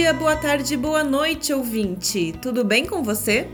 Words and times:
dia, 0.00 0.14
boa 0.14 0.34
tarde, 0.34 0.78
boa 0.78 1.04
noite, 1.04 1.52
ouvinte! 1.52 2.32
Tudo 2.40 2.64
bem 2.64 2.86
com 2.86 3.02
você? 3.02 3.46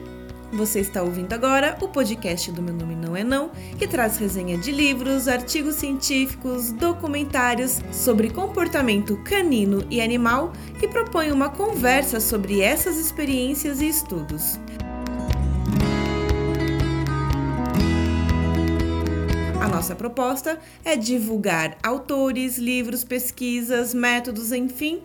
Você 0.53 0.79
está 0.79 1.03
ouvindo 1.03 1.33
agora 1.33 1.77
o 1.83 1.89
podcast 1.89 2.53
do 2.53 2.63
Meu 2.63 2.73
Nome 2.73 2.95
Não 2.95 3.17
É 3.17 3.25
Não, 3.25 3.51
que 3.77 3.85
traz 3.85 4.17
resenha 4.17 4.57
de 4.57 4.71
livros, 4.71 5.27
artigos 5.27 5.75
científicos, 5.75 6.71
documentários 6.71 7.81
sobre 7.91 8.31
comportamento 8.31 9.17
canino 9.25 9.85
e 9.91 10.01
animal 10.01 10.53
e 10.81 10.87
propõe 10.87 11.33
uma 11.33 11.49
conversa 11.49 12.21
sobre 12.21 12.61
essas 12.61 12.97
experiências 12.97 13.81
e 13.81 13.89
estudos. 13.89 14.61
A 19.61 19.67
nossa 19.67 19.97
proposta 19.97 20.61
é 20.85 20.95
divulgar 20.95 21.77
autores, 21.83 22.57
livros, 22.57 23.03
pesquisas, 23.03 23.93
métodos, 23.93 24.53
enfim, 24.53 25.03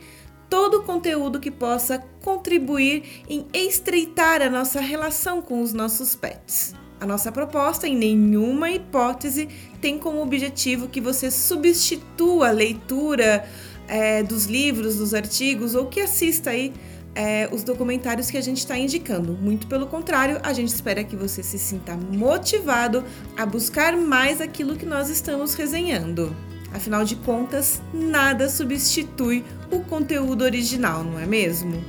todo 0.52 0.80
o 0.80 0.84
conteúdo 0.84 1.40
que 1.40 1.50
possa 1.50 2.04
contribuir 2.22 3.24
em 3.30 3.48
estreitar 3.54 4.42
a 4.42 4.50
nossa 4.50 4.82
relação 4.82 5.42
com 5.42 5.62
os 5.62 5.72
nossos 5.72 6.14
pets. 6.14 6.76
A 7.00 7.06
nossa 7.06 7.32
proposta, 7.32 7.88
em 7.88 7.96
nenhuma 7.96 8.70
hipótese, 8.70 9.48
tem 9.80 9.98
como 9.98 10.22
objetivo 10.22 10.90
que 10.90 11.00
você 11.00 11.32
substitua 11.32 12.50
a 12.50 12.52
leitura 12.52 13.48
é, 13.88 14.22
dos 14.24 14.46
livros, 14.46 14.98
dos 14.98 15.14
artigos 15.14 15.74
ou 15.74 15.86
que 15.86 16.02
assista 16.02 16.50
aí 16.50 16.74
é, 17.16 17.48
os 17.50 17.64
documentários 17.64 18.30
que 18.30 18.38
a 18.38 18.42
gente 18.42 18.58
está 18.58 18.78
indicando. 18.78 19.32
Muito 19.32 19.68
pelo 19.68 19.88
contrário, 19.88 20.38
a 20.44 20.52
gente 20.52 20.68
espera 20.68 21.02
que 21.02 21.16
você 21.16 21.42
se 21.42 21.58
sinta 21.58 21.96
motivado 21.96 23.06
a 23.38 23.46
buscar 23.46 23.96
mais 23.96 24.42
aquilo 24.42 24.76
que 24.76 24.86
nós 24.86 25.10
estamos 25.10 25.54
resenhando. 25.54 26.36
Afinal 26.74 27.04
de 27.04 27.16
contas, 27.18 27.82
nada 27.94 28.50
substitui 28.50 29.44
o 29.70 29.82
conteúdo 29.82 30.44
original, 30.44 31.04
não 31.04 31.20
é 31.20 31.26
mesmo? 31.26 31.84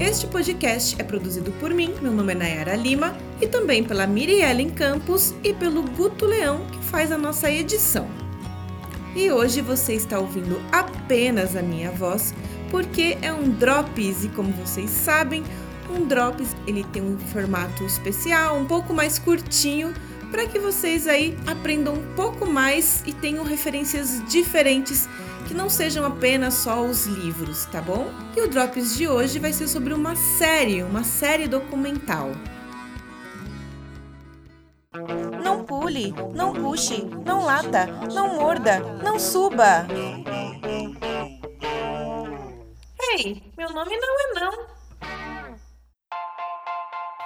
Este 0.00 0.26
podcast 0.26 1.00
é 1.00 1.04
produzido 1.04 1.50
por 1.52 1.74
mim, 1.74 1.92
meu 2.00 2.12
nome 2.12 2.32
é 2.32 2.36
Nayara 2.36 2.76
Lima, 2.76 3.16
e 3.40 3.46
também 3.46 3.82
pela 3.82 4.06
Miriellen 4.06 4.70
Campos 4.70 5.34
e 5.42 5.52
pelo 5.52 5.82
Guto 5.82 6.26
Leão, 6.26 6.66
que 6.70 6.78
faz 6.84 7.10
a 7.10 7.18
nossa 7.18 7.50
edição. 7.50 8.06
E 9.16 9.30
hoje 9.30 9.60
você 9.60 9.94
está 9.94 10.18
ouvindo 10.18 10.60
apenas 10.70 11.56
a 11.56 11.62
minha 11.62 11.90
voz, 11.90 12.32
porque 12.70 13.18
é 13.20 13.32
um 13.32 13.50
Drops 13.50 14.24
e 14.24 14.28
como 14.28 14.52
vocês 14.52 14.90
sabem, 14.90 15.42
um 15.90 16.06
Drops 16.06 16.54
ele 16.66 16.84
tem 16.84 17.02
um 17.02 17.18
formato 17.18 17.84
especial, 17.84 18.56
um 18.56 18.64
pouco 18.64 18.92
mais 18.92 19.18
curtinho, 19.18 19.92
para 20.30 20.46
que 20.46 20.58
vocês 20.58 21.06
aí 21.06 21.36
aprendam 21.46 21.94
um 21.94 22.14
pouco 22.14 22.46
mais 22.46 23.02
e 23.06 23.12
tenham 23.12 23.44
referências 23.44 24.22
diferentes 24.28 25.08
que 25.46 25.54
não 25.54 25.68
sejam 25.68 26.06
apenas 26.06 26.54
só 26.54 26.82
os 26.82 27.04
livros, 27.06 27.66
tá 27.66 27.80
bom? 27.80 28.10
E 28.36 28.40
o 28.40 28.48
Drops 28.48 28.96
de 28.96 29.06
hoje 29.06 29.38
vai 29.38 29.52
ser 29.52 29.68
sobre 29.68 29.92
uma 29.92 30.16
série, 30.16 30.82
uma 30.82 31.04
série 31.04 31.46
documental. 31.46 32.30
Não 35.42 35.64
pule, 35.64 36.14
não 36.34 36.52
puxe, 36.52 37.04
não 37.26 37.44
lata, 37.44 37.86
não 38.14 38.36
morda, 38.36 38.78
não 39.02 39.18
suba. 39.18 39.86
Ei, 43.18 43.42
meu 43.58 43.70
nome 43.70 43.96
não 43.98 44.20
é 44.20 44.40
não. 44.40 44.71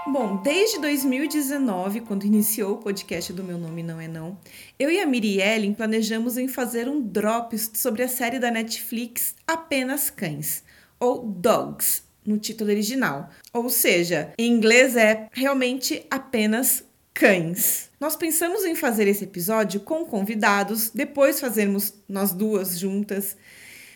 Bom, 0.09 0.37
desde 0.37 0.79
2019, 0.79 2.03
quando 2.03 2.25
iniciou 2.25 2.75
o 2.75 2.77
podcast 2.77 3.33
do 3.33 3.43
Meu 3.43 3.59
Nome 3.59 3.83
Não 3.83 4.01
É 4.01 4.07
Não, 4.07 4.39
eu 4.79 4.89
e 4.89 5.01
a 5.01 5.07
Miri 5.07 5.41
Ellen 5.41 5.75
planejamos 5.75 6.39
em 6.39 6.47
fazer 6.47 6.89
um 6.89 7.01
drops 7.01 7.73
sobre 7.75 8.05
a 8.05 8.09
série 8.09 8.39
da 8.39 8.49
Netflix 8.49 9.35
Apenas 9.45 10.09
Cães, 10.09 10.63
ou 11.01 11.27
Dogs, 11.27 12.05
no 12.25 12.39
título 12.39 12.71
original. 12.71 13.31
Ou 13.53 13.69
seja, 13.69 14.33
em 14.39 14.53
inglês 14.53 14.95
é 14.95 15.29
realmente 15.33 16.07
apenas 16.09 16.85
cães. 17.13 17.91
Nós 17.99 18.15
pensamos 18.15 18.65
em 18.65 18.77
fazer 18.77 19.09
esse 19.09 19.25
episódio 19.25 19.81
com 19.81 20.05
convidados, 20.05 20.89
depois 20.91 21.41
fazermos 21.41 21.95
nós 22.09 22.33
duas 22.33 22.79
juntas, 22.79 23.37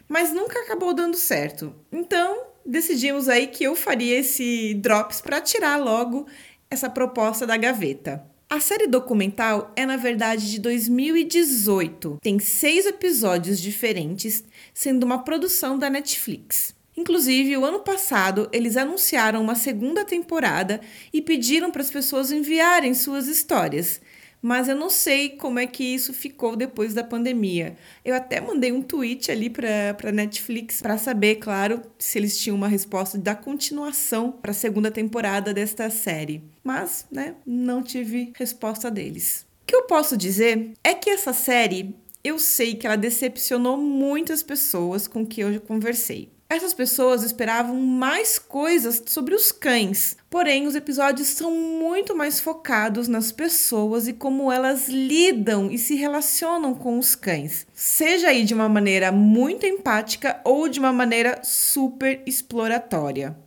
mas 0.09 0.33
nunca 0.33 0.59
acabou 0.59 0.93
dando 0.93 1.17
certo. 1.17 1.73
Então, 1.93 2.50
decidimos 2.65 3.29
aí 3.29 3.47
que 3.47 3.65
eu 3.65 3.75
faria 3.75 4.19
esse 4.19 4.75
drops 4.75 5.21
para 5.21 5.41
tirar 5.41 5.77
logo 5.77 6.27
essa 6.71 6.89
proposta 6.89 7.47
da 7.47 7.57
gaveta. 7.57 8.25
A 8.49 8.59
série 8.59 8.87
documental 8.87 9.73
é, 9.77 9.87
na 9.87 9.97
verdade, 9.97 10.51
de 10.51 10.59
2018. 10.59 12.19
Tem 12.21 12.39
seis 12.39 12.85
episódios 12.85 13.61
diferentes, 13.61 14.43
sendo 14.75 15.05
uma 15.05 15.23
produção 15.23 15.79
da 15.79 15.89
Netflix. 15.89 16.75
Inclusive, 16.97 17.57
o 17.57 17.65
ano 17.65 17.81
passado, 17.81 18.49
eles 18.53 18.77
anunciaram 18.77 19.41
uma 19.41 19.55
segunda 19.55 20.05
temporada 20.05 20.81
e 21.13 21.23
pediram 21.23 21.71
para 21.71 21.83
as 21.83 21.91
pessoas 21.91 22.33
enviarem 22.33 22.93
suas 22.93 23.29
histórias 23.29 24.01
mas 24.43 24.69
eu 24.69 24.77
não 24.77 24.89
sei 24.89 25.31
como 25.31 25.59
é 25.59 25.67
que 25.67 25.85
isso 25.85 26.13
ficou 26.13 26.57
depois 26.57 26.95
da 26.95 27.05
pandemia. 27.05 27.77
Eu 28.05 28.15
até 28.15 28.41
mandei 28.41 28.73
um 28.73 28.83
tweet 28.83 29.31
ali 29.31 29.51
para 29.51 30.13
Netflix 30.13 30.81
para 30.81 30.97
saber, 30.99 31.37
claro, 31.37 31.83
se 31.99 32.19
eles 32.19 32.39
tinham 32.39 32.57
uma 32.57 32.69
resposta 32.69 33.19
da 33.19 33.35
continuação 33.35 34.33
para 34.33 34.53
a 34.53 34.55
segunda 34.55 34.91
temporada 34.91 35.53
desta 35.53 35.91
série. 35.91 36.43
Mas, 36.65 37.07
né, 37.11 37.35
não 37.47 37.83
tive 37.83 38.33
resposta 38.37 38.91
deles. 38.91 39.47
O 39.63 39.67
que 39.67 39.77
eu 39.77 39.83
posso 39.83 40.17
dizer 40.17 40.73
é 40.83 40.95
que 40.95 41.11
essa 41.11 41.33
série, 41.33 41.95
eu 42.25 42.39
sei 42.39 42.75
que 42.75 42.87
ela 42.87 42.97
decepcionou 42.97 43.77
muitas 43.77 44.43
pessoas 44.43 45.07
com 45.07 45.25
que 45.25 45.41
eu 45.41 45.61
conversei. 45.61 46.31
Essas 46.51 46.75
pessoas 46.75 47.23
esperavam 47.23 47.77
mais 47.77 48.37
coisas 48.37 49.01
sobre 49.07 49.37
os 49.37 49.53
cães, 49.53 50.17
porém, 50.29 50.67
os 50.67 50.75
episódios 50.75 51.29
são 51.29 51.53
muito 51.53 52.13
mais 52.17 52.41
focados 52.41 53.07
nas 53.07 53.31
pessoas 53.31 54.09
e 54.09 54.13
como 54.13 54.51
elas 54.51 54.89
lidam 54.89 55.71
e 55.71 55.79
se 55.79 55.95
relacionam 55.95 56.75
com 56.75 56.99
os 56.99 57.15
cães, 57.15 57.69
seja 57.73 58.31
aí 58.31 58.43
de 58.43 58.53
uma 58.53 58.69
maneira 58.69 59.13
muito 59.13 59.65
empática 59.65 60.41
ou 60.45 60.69
de 60.69 60.81
uma 60.81 60.93
maneira 60.93 61.41
super 61.45 62.21
exploratória. 62.27 63.39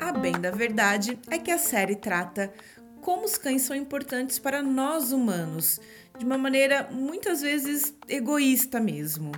A 0.00 0.12
bem 0.12 0.40
da 0.40 0.52
verdade 0.52 1.18
é 1.28 1.36
que 1.36 1.50
a 1.50 1.58
série 1.58 1.96
trata 1.96 2.52
como 3.00 3.24
os 3.24 3.36
cães 3.36 3.62
são 3.62 3.74
importantes 3.74 4.38
para 4.38 4.62
nós 4.62 5.10
humanos, 5.10 5.80
de 6.16 6.24
uma 6.24 6.38
maneira 6.38 6.88
muitas 6.92 7.42
vezes 7.42 7.92
egoísta 8.08 8.78
mesmo. 8.78 9.32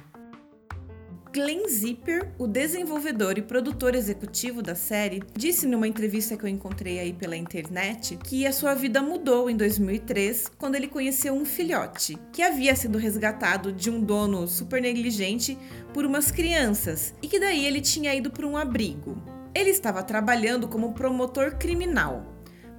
Glenn 1.34 1.66
Zipper, 1.68 2.30
o 2.38 2.46
desenvolvedor 2.46 3.36
e 3.36 3.42
produtor 3.42 3.96
executivo 3.96 4.62
da 4.62 4.76
série, 4.76 5.20
disse 5.36 5.66
numa 5.66 5.88
entrevista 5.88 6.36
que 6.36 6.44
eu 6.44 6.48
encontrei 6.48 7.00
aí 7.00 7.12
pela 7.12 7.34
internet 7.34 8.16
que 8.22 8.46
a 8.46 8.52
sua 8.52 8.72
vida 8.72 9.02
mudou 9.02 9.50
em 9.50 9.56
2003 9.56 10.52
quando 10.56 10.76
ele 10.76 10.86
conheceu 10.86 11.34
um 11.34 11.44
filhote 11.44 12.16
que 12.32 12.40
havia 12.40 12.76
sido 12.76 12.98
resgatado 12.98 13.72
de 13.72 13.90
um 13.90 14.00
dono 14.00 14.46
super 14.46 14.80
negligente 14.80 15.58
por 15.92 16.06
umas 16.06 16.30
crianças 16.30 17.12
e 17.20 17.26
que 17.26 17.40
daí 17.40 17.66
ele 17.66 17.80
tinha 17.80 18.14
ido 18.14 18.30
para 18.30 18.46
um 18.46 18.56
abrigo. 18.56 19.20
Ele 19.52 19.70
estava 19.70 20.04
trabalhando 20.04 20.68
como 20.68 20.94
promotor 20.94 21.56
criminal 21.56 22.33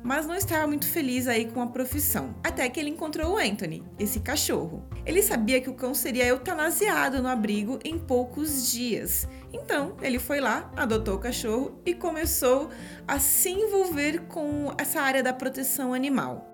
mas 0.06 0.28
não 0.28 0.36
estava 0.36 0.68
muito 0.68 0.88
feliz 0.88 1.28
aí 1.28 1.46
com 1.46 1.60
a 1.64 1.68
profissão. 1.68 2.36
Até 2.44 2.70
que 2.70 2.80
ele 2.80 2.92
encontrou 2.92 3.34
o 3.34 3.38
Anthony, 3.38 3.84
esse 3.98 4.20
cachorro. 4.20 4.88
Ele 5.04 5.24
sabia 5.24 5.60
que 5.60 5.70
o 5.70 5.74
cão 5.74 5.96
seria 5.96 6.28
eutanasiado 6.28 7.24
no 7.24 7.28
abrigo 7.28 7.80
em 7.84 7.98
poucos 7.98 8.72
dias. 8.72 9.28
Então, 9.52 9.98
ele 10.04 10.20
foi 10.20 10.40
lá, 10.40 10.72
adotou 10.78 11.16
o 11.16 11.20
cachorro 11.20 11.82
e 11.84 11.96
começou 11.96 12.70
a 13.08 13.18
se 13.18 13.50
envolver 13.50 14.28
com 14.28 14.72
essa 14.78 15.02
área 15.02 15.24
da 15.24 15.34
proteção 15.34 15.92
animal. 15.92 16.52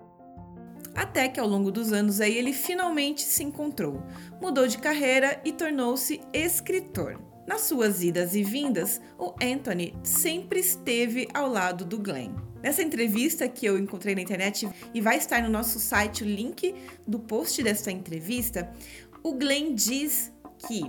Até 0.95 1.27
que 1.27 1.39
ao 1.39 1.47
longo 1.47 1.71
dos 1.71 1.91
anos 1.91 2.21
aí 2.21 2.37
ele 2.37 2.53
finalmente 2.53 3.21
se 3.21 3.43
encontrou, 3.43 4.01
mudou 4.41 4.65
de 4.65 4.77
carreira 4.77 5.41
e 5.43 5.51
tornou-se 5.51 6.21
escritor. 6.33 7.30
Nas 7.47 7.61
suas 7.61 8.03
idas 8.03 8.35
e 8.35 8.43
vindas, 8.43 9.01
o 9.17 9.33
Anthony 9.41 9.93
sempre 10.03 10.59
esteve 10.59 11.27
ao 11.33 11.47
lado 11.49 11.83
do 11.83 11.97
Glenn. 11.97 12.35
Nessa 12.61 12.83
entrevista 12.83 13.47
que 13.47 13.65
eu 13.65 13.77
encontrei 13.77 14.13
na 14.13 14.21
internet 14.21 14.69
e 14.93 15.01
vai 15.01 15.17
estar 15.17 15.41
no 15.41 15.49
nosso 15.49 15.79
site 15.79 16.23
o 16.23 16.27
link 16.27 16.75
do 17.07 17.19
post 17.19 17.61
desta 17.63 17.91
entrevista, 17.91 18.71
o 19.23 19.33
Glenn 19.33 19.73
diz 19.73 20.31
que 20.67 20.83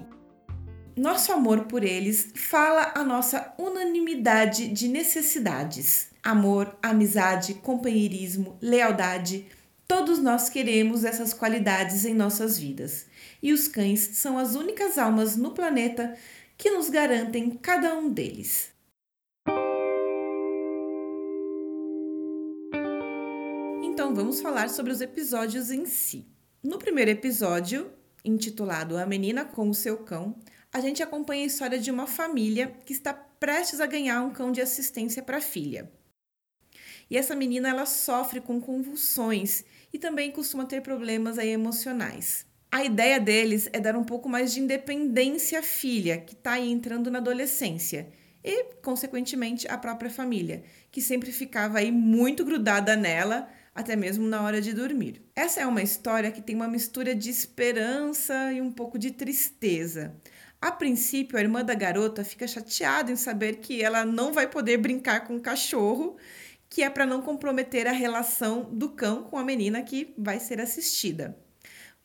nosso 0.94 1.32
amor 1.32 1.64
por 1.64 1.82
eles 1.82 2.32
fala 2.34 2.92
a 2.94 3.02
nossa 3.02 3.54
unanimidade 3.58 4.68
de 4.68 4.88
necessidades. 4.88 6.08
Amor, 6.22 6.76
amizade, 6.82 7.54
companheirismo, 7.54 8.58
lealdade, 8.60 9.46
todos 9.88 10.18
nós 10.18 10.50
queremos 10.50 11.04
essas 11.04 11.32
qualidades 11.32 12.04
em 12.04 12.12
nossas 12.12 12.58
vidas. 12.58 13.06
E 13.42 13.52
os 13.52 13.66
cães 13.66 14.10
são 14.12 14.38
as 14.38 14.54
únicas 14.54 14.98
almas 14.98 15.36
no 15.36 15.52
planeta 15.52 16.14
que 16.62 16.70
nos 16.70 16.88
garantem 16.88 17.50
cada 17.50 17.92
um 17.92 18.08
deles. 18.08 18.72
Então 23.82 24.14
vamos 24.14 24.40
falar 24.40 24.70
sobre 24.70 24.92
os 24.92 25.00
episódios 25.00 25.72
em 25.72 25.84
si. 25.86 26.24
No 26.62 26.78
primeiro 26.78 27.10
episódio, 27.10 27.92
intitulado 28.24 28.96
A 28.96 29.04
Menina 29.04 29.44
com 29.44 29.70
o 29.70 29.74
Seu 29.74 30.04
Cão, 30.04 30.36
a 30.72 30.80
gente 30.80 31.02
acompanha 31.02 31.42
a 31.42 31.46
história 31.46 31.80
de 31.80 31.90
uma 31.90 32.06
família 32.06 32.68
que 32.86 32.92
está 32.92 33.12
prestes 33.12 33.80
a 33.80 33.86
ganhar 33.86 34.22
um 34.22 34.30
cão 34.30 34.52
de 34.52 34.60
assistência 34.60 35.20
para 35.20 35.38
a 35.38 35.42
filha. 35.42 35.90
E 37.10 37.16
essa 37.16 37.34
menina 37.34 37.70
ela 37.70 37.86
sofre 37.86 38.40
com 38.40 38.60
convulsões 38.60 39.64
e 39.92 39.98
também 39.98 40.30
costuma 40.30 40.64
ter 40.64 40.80
problemas 40.80 41.40
aí 41.40 41.48
emocionais. 41.48 42.46
A 42.74 42.82
ideia 42.82 43.20
deles 43.20 43.68
é 43.70 43.78
dar 43.78 43.94
um 43.94 44.02
pouco 44.02 44.30
mais 44.30 44.54
de 44.54 44.58
independência 44.58 45.58
à 45.58 45.62
filha, 45.62 46.16
que 46.16 46.32
está 46.32 46.52
aí 46.52 46.72
entrando 46.72 47.10
na 47.10 47.18
adolescência, 47.18 48.08
e, 48.42 48.72
consequentemente, 48.82 49.68
à 49.68 49.76
própria 49.76 50.08
família, 50.08 50.64
que 50.90 51.02
sempre 51.02 51.30
ficava 51.32 51.80
aí 51.80 51.92
muito 51.92 52.46
grudada 52.46 52.96
nela, 52.96 53.46
até 53.74 53.94
mesmo 53.94 54.26
na 54.26 54.40
hora 54.40 54.58
de 54.58 54.72
dormir. 54.72 55.20
Essa 55.36 55.60
é 55.60 55.66
uma 55.66 55.82
história 55.82 56.32
que 56.32 56.40
tem 56.40 56.56
uma 56.56 56.66
mistura 56.66 57.14
de 57.14 57.28
esperança 57.28 58.50
e 58.54 58.62
um 58.62 58.72
pouco 58.72 58.98
de 58.98 59.10
tristeza. 59.10 60.16
A 60.58 60.72
princípio, 60.72 61.36
a 61.36 61.42
irmã 61.42 61.62
da 61.62 61.74
garota 61.74 62.24
fica 62.24 62.48
chateada 62.48 63.12
em 63.12 63.16
saber 63.16 63.56
que 63.56 63.82
ela 63.82 64.02
não 64.06 64.32
vai 64.32 64.48
poder 64.48 64.78
brincar 64.78 65.26
com 65.26 65.36
o 65.36 65.42
cachorro, 65.42 66.16
que 66.70 66.82
é 66.82 66.88
para 66.88 67.04
não 67.04 67.20
comprometer 67.20 67.86
a 67.86 67.92
relação 67.92 68.62
do 68.72 68.88
cão 68.88 69.24
com 69.24 69.36
a 69.36 69.44
menina 69.44 69.82
que 69.82 70.14
vai 70.16 70.40
ser 70.40 70.58
assistida. 70.58 71.36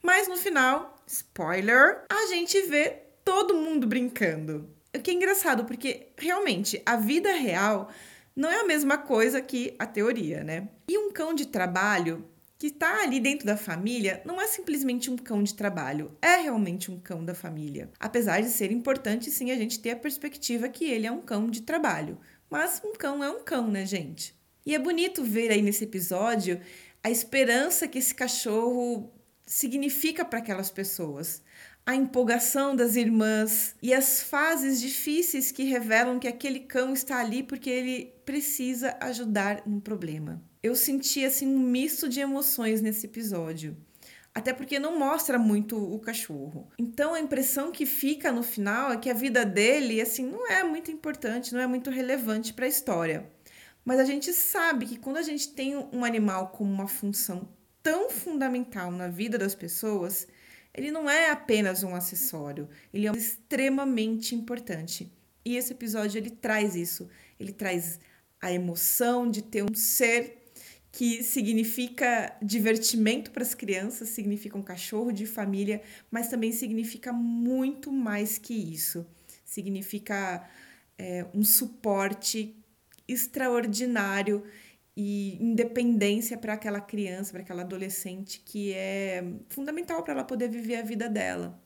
Mas 0.04 0.28
no 0.28 0.38
final, 0.38 1.04
spoiler, 1.08 2.06
a 2.10 2.28
gente 2.28 2.62
vê 2.64 3.04
todo 3.24 3.56
mundo 3.56 3.88
brincando. 3.88 4.70
O 4.96 5.00
que 5.00 5.12
é 5.12 5.14
engraçado, 5.14 5.66
porque 5.66 6.08
realmente 6.18 6.82
a 6.86 6.96
vida 6.96 7.32
real 7.32 7.90
não 8.36 8.50
é 8.50 8.62
a 8.62 8.66
mesma 8.66 8.98
coisa 8.98 9.42
que 9.42 9.76
a 9.78 9.86
teoria, 9.86 10.44
né? 10.44 10.70
E 10.88 10.98
um 10.98 11.12
cão 11.12 11.34
de 11.34 11.48
trabalho 11.48 12.26
que 12.58 12.68
está 12.68 13.04
ali 13.04 13.20
dentro 13.20 13.46
da 13.46 13.56
família 13.56 14.22
não 14.26 14.42
é 14.42 14.48
simplesmente 14.48 15.12
um 15.12 15.18
cão 15.18 15.44
de 15.44 15.54
trabalho, 15.54 16.18
é 16.22 16.38
realmente 16.38 16.90
um 16.90 17.00
cão 17.00 17.24
da 17.24 17.36
família. 17.36 17.90
Apesar 18.00 18.42
de 18.42 18.50
ser 18.50 18.72
importante 18.72 19.30
sim 19.30 19.52
a 19.52 19.56
gente 19.56 19.80
ter 19.80 19.92
a 19.92 19.96
perspectiva 19.96 20.70
que 20.70 20.86
ele 20.86 21.06
é 21.06 21.12
um 21.12 21.22
cão 21.22 21.50
de 21.50 21.62
trabalho, 21.62 22.18
mas 22.50 22.82
um 22.84 22.94
cão 22.94 23.24
é 23.24 23.30
um 23.30 23.44
cão, 23.44 23.68
né, 23.68 23.86
gente? 23.86 24.36
E 24.66 24.74
é 24.74 24.80
bonito 24.80 25.24
ver 25.24 25.52
aí 25.52 25.62
nesse 25.62 25.84
episódio 25.84 26.60
a 27.04 27.10
esperança 27.12 27.88
que 27.88 28.00
esse 28.00 28.14
cachorro 28.14 29.14
significa 29.48 30.24
para 30.24 30.38
aquelas 30.38 30.70
pessoas. 30.70 31.42
A 31.84 31.96
empolgação 31.96 32.76
das 32.76 32.96
irmãs 32.96 33.76
e 33.82 33.94
as 33.94 34.22
fases 34.22 34.80
difíceis 34.80 35.52
que 35.52 35.64
revelam 35.64 36.20
que 36.20 36.28
aquele 36.28 36.60
cão 36.60 36.94
está 36.94 37.20
ali 37.20 37.42
porque 37.42 37.70
ele 37.70 38.14
precisa 38.26 38.96
ajudar 39.00 39.64
num 39.66 39.80
problema 39.80 40.40
eu 40.68 40.76
senti 40.76 41.24
assim 41.24 41.48
um 41.48 41.60
misto 41.60 42.10
de 42.10 42.20
emoções 42.20 42.82
nesse 42.82 43.06
episódio. 43.06 43.78
Até 44.34 44.54
porque 44.54 44.78
não 44.78 45.00
mostra 45.00 45.40
muito 45.40 45.76
o 45.78 45.98
cachorro. 45.98 46.70
Então 46.78 47.14
a 47.14 47.20
impressão 47.20 47.72
que 47.72 47.86
fica 47.86 48.32
no 48.32 48.44
final 48.44 48.92
é 48.92 48.98
que 48.98 49.10
a 49.10 49.14
vida 49.14 49.44
dele 49.44 50.00
assim 50.00 50.30
não 50.30 50.46
é 50.48 50.64
muito 50.64 50.92
importante, 50.92 51.54
não 51.54 51.62
é 51.62 51.66
muito 51.66 51.90
relevante 51.90 52.54
para 52.54 52.66
a 52.66 52.70
história. 52.70 53.32
Mas 53.84 54.00
a 54.00 54.04
gente 54.04 54.32
sabe 54.34 54.86
que 54.86 54.98
quando 54.98 55.18
a 55.18 55.24
gente 55.24 55.54
tem 55.54 55.76
um 55.76 56.04
animal 56.04 56.50
com 56.50 56.64
uma 56.64 56.88
função 56.88 57.48
tão 57.88 58.10
fundamental 58.10 58.92
na 58.92 59.08
vida 59.08 59.38
das 59.38 59.56
pessoas, 59.56 60.28
ele 60.74 60.92
não 60.92 61.10
é 61.10 61.32
apenas 61.32 61.84
um 61.84 61.96
acessório, 61.96 62.68
ele 62.94 63.08
é 63.08 63.12
extremamente 63.14 64.36
importante. 64.36 65.10
E 65.46 65.56
esse 65.56 65.72
episódio 65.72 66.18
ele 66.18 66.30
traz 66.30 66.76
isso, 66.76 67.08
ele 67.40 67.54
traz 67.54 67.98
a 68.42 68.52
emoção 68.52 69.32
de 69.32 69.42
ter 69.42 69.64
um 69.64 69.74
ser 69.74 70.52
que 70.92 71.24
significa 71.24 72.36
divertimento 72.42 73.32
para 73.32 73.44
as 73.44 73.56
crianças, 73.56 74.10
significa 74.10 74.58
um 74.58 74.62
cachorro 74.64 75.14
de 75.14 75.26
família, 75.26 75.82
mas 76.12 76.28
também 76.28 76.52
significa 76.52 77.14
muito 77.14 77.90
mais 77.90 78.38
que 78.38 78.54
isso. 78.54 79.08
Significa 79.46 80.46
é, 80.98 81.26
um 81.34 81.42
suporte 81.42 82.54
extraordinário 83.08 84.44
e 85.00 85.38
independência 85.40 86.36
para 86.40 86.54
aquela 86.54 86.82
criança, 86.82 87.32
para 87.32 87.42
aquela 87.42 87.62
adolescente, 87.62 88.42
que 88.44 88.74
é 88.74 89.24
fundamental 89.48 90.02
para 90.02 90.16
ela 90.16 90.24
poder 90.24 90.50
viver 90.50 90.78
a 90.78 90.82
vida 90.82 91.08
dela. 91.08 91.62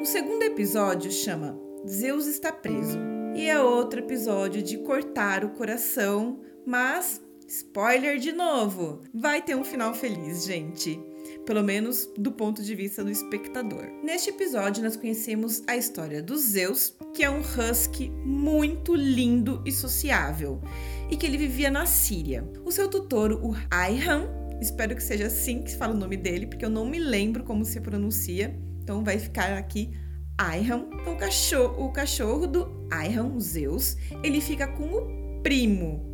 O 0.00 0.04
segundo 0.04 0.42
episódio 0.42 1.12
chama 1.12 1.56
Zeus 1.86 2.26
está 2.26 2.50
preso 2.50 2.98
e 3.36 3.48
é 3.48 3.62
outro 3.62 4.00
episódio 4.00 4.60
de 4.60 4.78
cortar 4.78 5.44
o 5.44 5.50
coração, 5.50 6.40
mas 6.66 7.22
spoiler 7.46 8.18
de 8.18 8.32
novo, 8.32 9.00
vai 9.14 9.40
ter 9.40 9.54
um 9.54 9.62
final 9.62 9.94
feliz, 9.94 10.44
gente. 10.44 10.98
Pelo 11.46 11.62
menos 11.62 12.08
do 12.16 12.30
ponto 12.30 12.62
de 12.62 12.74
vista 12.74 13.02
do 13.02 13.10
espectador. 13.10 13.84
Neste 14.04 14.30
episódio, 14.30 14.82
nós 14.82 14.96
conhecemos 14.96 15.62
a 15.66 15.76
história 15.76 16.22
do 16.22 16.36
Zeus, 16.36 16.94
que 17.14 17.24
é 17.24 17.30
um 17.30 17.40
husky 17.40 18.10
muito 18.10 18.94
lindo 18.94 19.62
e 19.66 19.72
sociável, 19.72 20.60
e 21.10 21.16
que 21.16 21.26
ele 21.26 21.38
vivia 21.38 21.70
na 21.70 21.86
Síria. 21.86 22.48
O 22.64 22.70
seu 22.70 22.88
tutor, 22.88 23.32
o 23.32 23.54
Ayhan, 23.70 24.28
espero 24.60 24.94
que 24.94 25.02
seja 25.02 25.26
assim 25.26 25.62
que 25.62 25.70
se 25.70 25.76
fala 25.76 25.94
o 25.94 25.98
nome 25.98 26.16
dele, 26.16 26.46
porque 26.46 26.64
eu 26.64 26.70
não 26.70 26.86
me 26.86 26.98
lembro 26.98 27.42
como 27.42 27.64
se 27.64 27.80
pronuncia, 27.80 28.54
então 28.82 29.02
vai 29.02 29.18
ficar 29.18 29.56
aqui 29.56 29.90
Ayhan. 30.38 30.86
Então, 30.92 31.14
o 31.14 31.16
cachorro, 31.16 31.84
o 31.84 31.92
cachorro 31.92 32.46
do 32.46 32.86
Ayhan, 32.90 33.38
Zeus, 33.38 33.96
ele 34.22 34.40
fica 34.40 34.66
com 34.68 34.84
o 34.84 35.42
primo. 35.42 36.06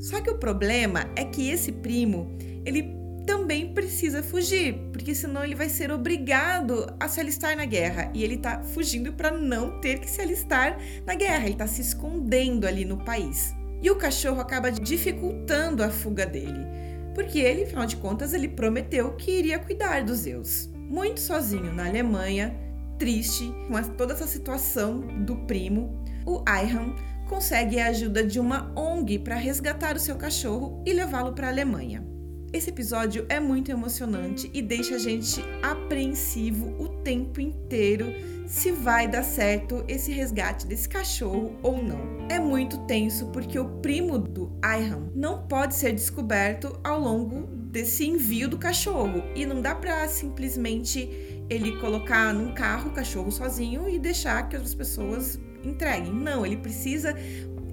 Só 0.00 0.20
que 0.20 0.30
o 0.30 0.38
problema 0.38 1.08
é 1.14 1.24
que 1.24 1.48
esse 1.48 1.70
primo, 1.70 2.28
ele 2.64 3.01
também 3.26 3.72
precisa 3.72 4.22
fugir, 4.22 4.74
porque 4.92 5.14
senão 5.14 5.44
ele 5.44 5.54
vai 5.54 5.68
ser 5.68 5.90
obrigado 5.90 6.86
a 6.98 7.08
se 7.08 7.20
alistar 7.20 7.56
na 7.56 7.64
guerra. 7.64 8.10
E 8.14 8.22
ele 8.22 8.36
tá 8.36 8.62
fugindo 8.62 9.12
para 9.12 9.30
não 9.30 9.80
ter 9.80 10.00
que 10.00 10.10
se 10.10 10.20
alistar 10.20 10.78
na 11.06 11.14
guerra, 11.14 11.46
ele 11.46 11.56
tá 11.56 11.66
se 11.66 11.80
escondendo 11.80 12.66
ali 12.66 12.84
no 12.84 13.04
país. 13.04 13.54
E 13.82 13.90
o 13.90 13.96
cachorro 13.96 14.40
acaba 14.40 14.70
dificultando 14.70 15.82
a 15.82 15.90
fuga 15.90 16.24
dele, 16.24 16.66
porque 17.14 17.38
ele, 17.38 17.64
afinal 17.64 17.86
de 17.86 17.96
contas, 17.96 18.32
ele 18.32 18.48
prometeu 18.48 19.16
que 19.16 19.30
iria 19.30 19.58
cuidar 19.58 20.04
dos 20.04 20.18
Zeus. 20.18 20.70
Muito 20.74 21.20
sozinho 21.20 21.72
na 21.72 21.86
Alemanha, 21.86 22.56
triste 22.98 23.52
com 23.66 23.82
toda 23.94 24.12
essa 24.14 24.26
situação 24.26 25.00
do 25.24 25.36
primo, 25.46 26.04
o 26.24 26.42
Ayhan 26.46 26.94
consegue 27.28 27.80
a 27.80 27.88
ajuda 27.88 28.22
de 28.22 28.38
uma 28.38 28.72
ONG 28.78 29.18
para 29.18 29.34
resgatar 29.34 29.96
o 29.96 30.00
seu 30.00 30.16
cachorro 30.16 30.82
e 30.86 30.92
levá-lo 30.92 31.32
para 31.32 31.48
a 31.48 31.50
Alemanha. 31.50 32.11
Esse 32.52 32.68
episódio 32.68 33.24
é 33.30 33.40
muito 33.40 33.70
emocionante 33.70 34.50
e 34.52 34.60
deixa 34.60 34.96
a 34.96 34.98
gente 34.98 35.42
apreensivo 35.62 36.76
o 36.78 36.86
tempo 36.86 37.40
inteiro 37.40 38.12
se 38.46 38.70
vai 38.70 39.08
dar 39.08 39.22
certo 39.22 39.82
esse 39.88 40.12
resgate 40.12 40.66
desse 40.66 40.86
cachorro 40.86 41.58
ou 41.62 41.82
não. 41.82 42.28
É 42.28 42.38
muito 42.38 42.76
tenso 42.86 43.28
porque 43.28 43.58
o 43.58 43.80
primo 43.80 44.18
do 44.18 44.52
Ayhan 44.60 45.10
não 45.14 45.46
pode 45.46 45.74
ser 45.74 45.92
descoberto 45.92 46.78
ao 46.84 47.00
longo 47.00 47.46
desse 47.46 48.06
envio 48.06 48.50
do 48.50 48.58
cachorro 48.58 49.22
e 49.34 49.46
não 49.46 49.62
dá 49.62 49.74
para 49.74 50.06
simplesmente 50.06 51.08
ele 51.48 51.80
colocar 51.80 52.34
num 52.34 52.52
carro 52.52 52.90
o 52.90 52.92
cachorro 52.92 53.32
sozinho 53.32 53.88
e 53.88 53.98
deixar 53.98 54.46
que 54.50 54.56
outras 54.56 54.74
pessoas 54.74 55.40
entreguem. 55.64 56.12
Não, 56.12 56.44
ele 56.44 56.58
precisa 56.58 57.16